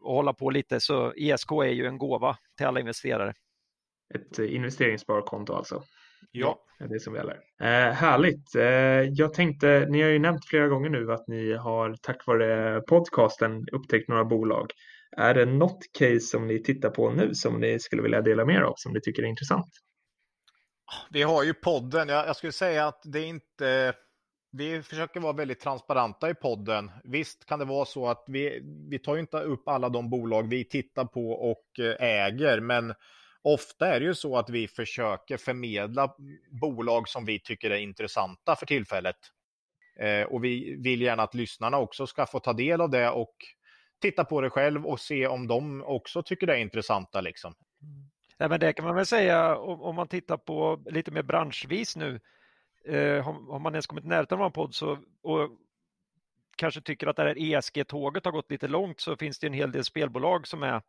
och 0.02 0.14
hålla 0.14 0.34
på 0.34 0.50
lite. 0.50 0.80
Så 0.80 1.14
ISK 1.16 1.52
är 1.52 1.64
ju 1.64 1.86
en 1.86 1.98
gåva 1.98 2.38
till 2.58 2.66
alla 2.66 2.80
investerare. 2.80 3.34
Ett 4.16 4.40
investeringssparkonto 4.40 5.54
alltså? 5.54 5.84
Ja. 6.32 6.60
Det 6.80 6.86
är 6.86 6.90
det 6.90 7.00
som 7.00 7.16
gäller. 7.16 7.40
Eh, 7.62 7.94
härligt. 7.94 8.56
Eh, 8.56 8.64
jag 9.02 9.34
tänkte, 9.34 9.88
ni 9.90 10.02
har 10.02 10.10
ju 10.10 10.20
nämnt 10.20 10.46
flera 10.46 10.68
gånger 10.68 10.90
nu 10.90 11.12
att 11.12 11.28
ni 11.28 11.54
har 11.54 11.96
tack 12.02 12.28
vare 12.28 12.82
podcasten 12.82 13.66
upptäckt 13.72 14.10
några 14.10 14.26
bolag. 14.26 14.72
Är 15.18 15.34
det 15.34 15.46
något 15.46 15.80
case 16.00 16.20
som 16.20 16.48
ni 16.48 16.64
tittar 16.64 16.90
på 16.90 17.12
nu 17.12 17.36
som 17.36 17.60
ni 17.60 17.80
skulle 17.80 18.02
vilja 18.02 18.22
dela 18.22 18.46
med 18.46 18.56
er 18.56 18.62
av 18.62 18.74
som 18.78 18.94
ni 18.94 19.02
tycker 19.02 19.24
är 19.24 19.28
intressant? 19.28 19.70
Vi 21.10 21.22
har 21.22 21.44
ju 21.44 21.54
podden. 21.54 22.10
Jag, 22.10 22.28
jag 22.28 22.36
skulle 22.36 22.52
säga 22.52 22.88
att 22.88 23.02
det 23.04 23.20
är 23.20 23.26
inte 23.26 23.94
vi 24.58 24.84
försöker 24.84 25.20
vara 25.20 25.34
väldigt 25.34 25.60
transparenta 25.60 26.30
i 26.30 26.34
podden. 26.34 26.92
Visst 27.04 27.46
kan 27.46 27.60
det 27.60 27.66
vara 27.66 27.86
så 27.86 28.08
att 28.08 28.24
vi, 28.28 28.62
vi 28.90 29.00
tar 29.00 29.18
inte 29.18 29.38
upp 29.38 29.68
alla 29.68 29.90
de 29.90 30.10
bolag 30.10 30.50
vi 30.50 30.64
tittar 30.66 31.06
på 31.06 31.32
och 31.32 31.80
eh, 31.80 32.04
äger, 32.04 32.60
men 32.60 32.94
ofta 33.42 33.88
är 33.88 34.00
det 34.00 34.06
ju 34.06 34.16
så 34.16 34.38
att 34.38 34.50
vi 34.50 34.68
försöker 34.68 35.38
förmedla 35.38 36.16
bolag 36.62 37.10
som 37.10 37.26
vi 37.26 37.40
tycker 37.40 37.70
är 37.70 37.78
intressanta 37.78 38.56
för 38.56 38.66
tillfället. 38.66 39.18
Eh, 40.00 40.24
och 40.24 40.44
vi 40.44 40.76
vill 40.84 41.02
gärna 41.02 41.24
att 41.24 41.34
lyssnarna 41.34 41.78
också 41.78 42.08
ska 42.08 42.26
få 42.26 42.40
ta 42.40 42.54
del 42.54 42.82
av 42.82 42.90
det 42.90 43.10
och 43.10 43.36
titta 44.02 44.26
på 44.26 44.42
det 44.42 44.50
själv 44.50 44.86
och 44.86 45.00
se 45.00 45.28
om 45.28 45.48
de 45.48 45.84
också 45.84 46.24
tycker 46.24 46.48
det 46.48 46.54
är 46.54 46.60
intressanta. 46.60 47.22
Liksom. 47.22 47.56
Mm. 47.82 48.10
Ja, 48.38 48.48
men 48.48 48.60
det 48.60 48.74
kan 48.74 48.86
man 48.86 48.96
väl 48.96 49.06
säga 49.06 49.58
om, 49.58 49.82
om 49.82 49.96
man 49.96 50.08
tittar 50.08 50.38
på 50.38 50.84
lite 50.86 51.12
mer 51.12 51.24
branschvis 51.24 51.96
nu. 51.96 52.20
Eh, 52.88 53.24
har, 53.24 53.52
har, 53.52 53.60
man 53.60 53.74
ens 53.74 53.88
kommit 53.88 54.06
nära 54.06 54.36
av 54.36 54.42
en 54.42 54.52
podd 54.52 54.76
så, 54.76 55.00
och 55.22 55.50
kanske 56.56 56.82
tycker 56.82 57.08
att 57.08 57.16
det 57.16 57.24
här 57.24 57.38
ESG-tåget 57.38 58.26
har 58.26 58.32
gått 58.32 58.52
lite 58.52 58.68
långt 58.68 59.00
så 59.00 59.18
finns 59.18 59.40
det 59.40 59.48
en 59.48 59.54
hel 59.54 59.72
del 59.72 59.84
spelbolag 59.84 60.48
som 60.48 60.64
är 60.64 60.82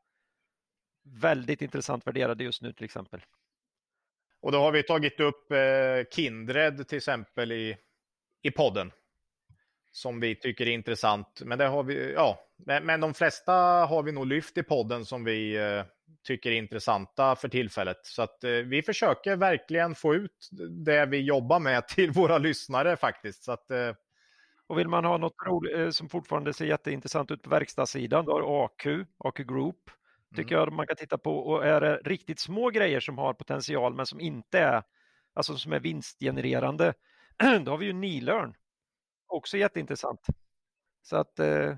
väldigt 1.03 1.63
intressant 1.63 2.07
värderade 2.07 2.45
just 2.45 2.63
nu 2.63 2.73
till 2.73 2.85
exempel. 2.85 3.21
Och 4.41 4.53
då 4.53 4.59
har 4.59 4.73
vi 4.73 4.83
tagit 4.83 5.21
upp 5.21 5.53
eh, 5.53 6.05
Kindred 6.11 6.89
till 6.89 6.97
exempel 6.97 7.53
i, 7.53 7.77
i 8.43 8.51
podden 8.51 8.93
som 9.93 10.21
vi 10.21 10.35
tycker 10.35 10.67
är 10.67 10.71
intressant. 10.71 11.43
Men 11.45 11.59
det 11.59 11.67
har 11.67 11.83
vi, 11.83 12.13
ja, 12.13 12.41
men, 12.57 12.87
men 12.87 13.01
de 13.01 13.15
flesta 13.15 13.53
har 13.89 14.03
vi 14.03 14.13
nog 14.13 14.27
lyft 14.27 14.59
i 14.59 14.63
podden 14.63 15.05
som 15.05 15.25
vi, 15.25 15.57
eh, 15.57 15.85
tycker 16.27 16.51
är 16.51 16.55
intressanta 16.55 17.37
för 17.37 17.49
tillfället. 17.49 18.01
Så 18.03 18.23
att 18.23 18.45
eh, 18.45 18.51
vi 18.51 18.83
försöker 18.83 19.37
verkligen 19.37 19.95
få 19.95 20.15
ut 20.15 20.49
det 20.85 21.07
vi 21.07 21.21
jobbar 21.21 21.61
med 21.61 21.89
till 21.89 22.11
våra 22.11 22.39
lyssnare 22.39 22.97
faktiskt. 22.97 23.45
Så 23.45 23.53
att, 23.53 23.71
eh... 23.71 23.93
Och 24.69 24.79
vill 24.79 24.89
man 24.89 25.05
ha 25.05 25.19
något 25.19 25.47
roligt 25.47 25.77
eh, 25.77 25.91
som 25.91 26.09
fortfarande 26.09 26.53
ser 26.53 26.67
jätteintressant 26.67 27.31
ut 27.31 27.43
på 27.43 27.51
verkstadssidan, 27.51 28.25
då 28.25 28.33
har 28.33 28.65
AQ, 28.65 28.87
AQ 29.19 29.37
Group, 29.37 29.91
tycker 30.37 30.55
mm. 30.55 30.65
jag 30.65 30.73
man 30.73 30.87
kan 30.87 30.97
titta 30.97 31.19
på. 31.19 31.39
Och 31.39 31.67
är 31.67 31.81
det 31.81 31.97
riktigt 32.05 32.41
små 32.41 32.71
grejer 32.71 33.01
som 33.01 33.19
har 33.19 33.35
potential 33.35 33.95
men 33.95 34.07
som 34.07 34.21
inte 34.21 34.59
är, 34.59 34.83
alltså 35.35 35.57
som 35.57 35.73
är 35.73 35.81
vinstgenererande, 35.81 36.95
då 37.65 37.71
har 37.71 37.79
vi 37.79 37.87
ju 37.87 37.93
Nilörn. 37.93 38.55
Också 39.29 39.57
jätteintressant. 39.57 40.21
Så 41.03 41.17
att 41.17 41.39
eh, 41.39 41.77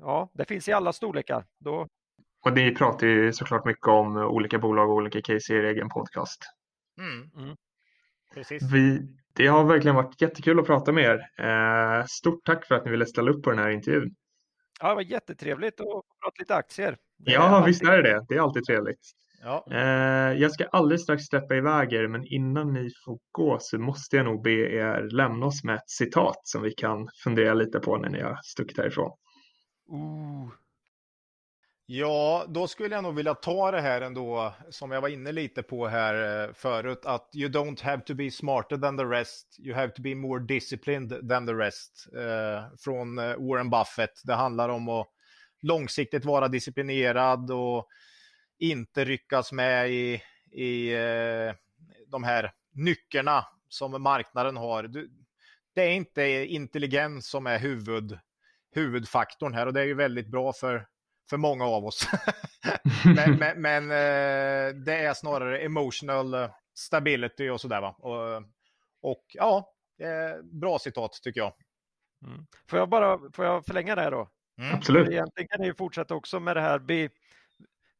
ja, 0.00 0.30
det 0.34 0.44
finns 0.44 0.68
i 0.68 0.72
alla 0.72 0.92
storlekar. 0.92 1.44
Då... 1.58 1.88
Och 2.44 2.52
ni 2.52 2.74
pratar 2.74 3.06
ju 3.06 3.32
såklart 3.32 3.64
mycket 3.64 3.88
om 3.88 4.16
olika 4.16 4.58
bolag 4.58 4.90
och 4.90 4.96
olika 4.96 5.22
case 5.22 5.54
i 5.54 5.56
er 5.56 5.64
egen 5.64 5.88
podcast. 5.88 6.44
Mm. 7.00 7.30
Mm. 7.44 7.56
Precis. 8.34 8.62
Vi, 8.72 9.02
det 9.32 9.46
har 9.46 9.64
verkligen 9.64 9.96
varit 9.96 10.20
jättekul 10.20 10.60
att 10.60 10.66
prata 10.66 10.92
med 10.92 11.04
er. 11.04 11.18
Eh, 11.46 12.04
stort 12.04 12.44
tack 12.44 12.66
för 12.66 12.74
att 12.74 12.84
ni 12.84 12.90
ville 12.90 13.06
ställa 13.06 13.30
upp 13.30 13.42
på 13.42 13.50
den 13.50 13.58
här 13.58 13.70
intervjun. 13.70 14.14
Ja, 14.80 14.88
det 14.88 14.94
var 14.94 15.02
jättetrevligt 15.02 15.80
att 15.80 15.86
prata 15.86 16.36
lite 16.38 16.54
aktier. 16.54 16.96
ja, 17.16 17.40
alltid... 17.40 17.66
visst 17.66 17.82
är 17.82 18.02
det 18.02 18.10
det. 18.10 18.26
Det 18.28 18.34
är 18.34 18.40
alltid 18.40 18.64
trevligt. 18.64 19.00
Ja. 19.42 19.66
Eh, 19.70 20.40
jag 20.40 20.52
ska 20.52 20.64
alldeles 20.64 21.02
strax 21.02 21.24
släppa 21.24 21.56
iväg 21.56 21.92
er, 21.92 22.08
men 22.08 22.26
innan 22.26 22.72
ni 22.72 22.90
får 23.04 23.18
gå 23.32 23.58
så 23.60 23.78
måste 23.78 24.16
jag 24.16 24.24
nog 24.24 24.42
be 24.42 24.50
er 24.50 25.08
lämna 25.10 25.46
oss 25.46 25.64
med 25.64 25.74
ett 25.74 25.90
citat 25.90 26.40
som 26.42 26.62
vi 26.62 26.70
kan 26.70 27.08
fundera 27.24 27.54
lite 27.54 27.80
på 27.80 27.96
när 27.96 28.08
ni 28.08 28.20
har 28.20 28.38
stuckit 28.42 28.78
härifrån. 28.78 29.10
Uh. 29.92 30.52
Ja, 31.90 32.46
då 32.48 32.68
skulle 32.68 32.94
jag 32.94 33.04
nog 33.04 33.14
vilja 33.14 33.34
ta 33.34 33.70
det 33.70 33.80
här 33.80 34.00
ändå, 34.00 34.54
som 34.70 34.90
jag 34.90 35.00
var 35.00 35.08
inne 35.08 35.32
lite 35.32 35.62
på 35.62 35.86
här 35.86 36.44
eh, 36.44 36.52
förut, 36.52 37.06
att 37.06 37.30
you 37.34 37.50
don't 37.50 37.82
have 37.82 38.02
to 38.02 38.14
be 38.14 38.30
smarter 38.30 38.76
than 38.76 38.98
the 38.98 39.04
rest, 39.04 39.56
you 39.58 39.74
have 39.74 39.92
to 39.92 40.02
be 40.02 40.14
more 40.14 40.40
disciplined 40.40 41.28
than 41.28 41.46
the 41.46 41.52
rest, 41.52 42.08
eh, 42.16 42.76
från 42.78 43.18
eh, 43.18 43.24
Warren 43.24 43.70
Buffett. 43.70 44.22
Det 44.24 44.34
handlar 44.34 44.68
om 44.68 44.88
att 44.88 45.08
långsiktigt 45.62 46.24
vara 46.24 46.48
disciplinerad 46.48 47.50
och 47.50 47.88
inte 48.58 49.04
ryckas 49.04 49.52
med 49.52 49.90
i, 49.90 50.22
i 50.52 50.94
eh, 50.94 51.54
de 52.06 52.24
här 52.24 52.52
nyckerna 52.72 53.46
som 53.68 54.02
marknaden 54.02 54.56
har. 54.56 54.82
Du, 54.82 55.10
det 55.74 55.82
är 55.82 55.90
inte 55.90 56.22
intelligens 56.46 57.28
som 57.28 57.46
är 57.46 57.58
huvud, 57.58 58.18
huvudfaktorn 58.74 59.54
här 59.54 59.66
och 59.66 59.72
det 59.72 59.80
är 59.80 59.86
ju 59.86 59.94
väldigt 59.94 60.28
bra 60.28 60.52
för, 60.52 60.86
för 61.30 61.36
många 61.36 61.64
av 61.64 61.84
oss. 61.84 62.08
men, 63.04 63.38
men, 63.38 63.60
men 63.60 63.90
eh, 63.90 64.74
det 64.74 64.96
är 64.96 65.14
snarare 65.14 65.58
emotional 65.58 66.48
stability 66.74 67.48
och 67.48 67.60
sådär. 67.60 67.80
Va? 67.80 67.96
Och, 67.98 68.42
och 69.02 69.24
ja, 69.34 69.72
bra 70.42 70.78
citat 70.78 71.12
tycker 71.22 71.40
jag. 71.40 71.52
Mm. 72.26 72.46
Får 72.70 72.78
jag 72.78 72.88
bara 72.88 73.18
får 73.32 73.44
jag 73.44 73.66
förlänga 73.66 73.94
det 73.94 74.02
här 74.02 74.10
då? 74.10 74.28
Mm. 74.58 74.74
Absolut. 74.74 75.08
Egentligen 75.08 75.48
kan 75.48 75.60
ni 75.60 75.74
fortsätta 75.74 76.14
också 76.14 76.40
med 76.40 76.56
det 76.56 76.60
här. 76.60 76.78
Be, 76.78 77.08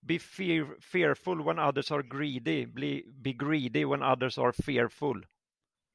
be 0.00 0.18
fear, 0.18 0.80
fearful 0.80 1.44
when 1.44 1.58
others 1.58 1.92
are 1.92 2.02
greedy. 2.02 2.66
Be, 2.66 3.02
be 3.12 3.32
greedy 3.32 3.84
when 3.84 4.02
others 4.02 4.38
are 4.38 4.52
fearful. 4.52 5.26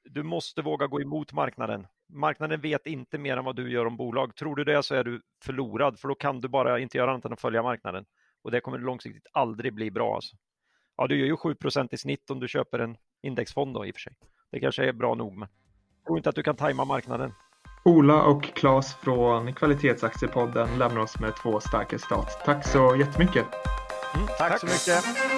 Du 0.09 0.23
måste 0.23 0.61
våga 0.61 0.87
gå 0.87 1.01
emot 1.01 1.33
marknaden. 1.33 1.87
Marknaden 2.13 2.61
vet 2.61 2.87
inte 2.87 3.17
mer 3.17 3.37
än 3.37 3.45
vad 3.45 3.55
du 3.55 3.71
gör 3.71 3.85
om 3.85 3.97
bolag. 3.97 4.35
Tror 4.35 4.55
du 4.55 4.63
det 4.63 4.83
så 4.83 4.95
är 4.95 5.03
du 5.03 5.21
förlorad, 5.43 5.99
för 5.99 6.07
då 6.07 6.15
kan 6.15 6.41
du 6.41 6.47
bara 6.47 6.79
inte 6.79 6.97
göra 6.97 7.11
annat 7.11 7.25
än 7.25 7.33
att 7.33 7.41
följa 7.41 7.63
marknaden. 7.63 8.05
Och 8.43 8.51
det 8.51 8.61
kommer 8.61 8.77
långsiktigt 8.77 9.27
aldrig 9.31 9.73
bli 9.73 9.91
bra. 9.91 10.15
Alltså. 10.15 10.35
Ja, 10.97 11.07
du 11.07 11.19
gör 11.19 11.25
ju 11.25 11.35
7% 11.35 11.87
i 11.91 11.97
snitt 11.97 12.29
om 12.29 12.39
du 12.39 12.47
köper 12.47 12.79
en 12.79 12.97
indexfond 13.23 13.73
då 13.73 13.85
i 13.85 13.91
och 13.91 13.95
för 13.95 14.01
sig. 14.01 14.13
Det 14.51 14.59
kanske 14.59 14.85
är 14.85 14.93
bra 14.93 15.15
nog, 15.15 15.37
men 15.37 15.49
jag 15.97 16.05
tror 16.05 16.17
inte 16.17 16.29
att 16.29 16.35
du 16.35 16.43
kan 16.43 16.55
tajma 16.55 16.85
marknaden. 16.85 17.31
Ola 17.85 18.23
och 18.23 18.43
Claes 18.43 18.95
från 18.95 19.53
Kvalitetsaktiepodden 19.53 20.77
lämnar 20.79 21.01
oss 21.01 21.19
med 21.19 21.35
två 21.35 21.59
starka 21.59 21.99
citat. 21.99 22.41
Tack 22.45 22.67
så 22.67 22.95
jättemycket! 22.95 23.45
Mm, 24.15 24.27
tack, 24.27 24.37
tack 24.37 24.59
så 24.59 24.65
mycket! 24.65 25.32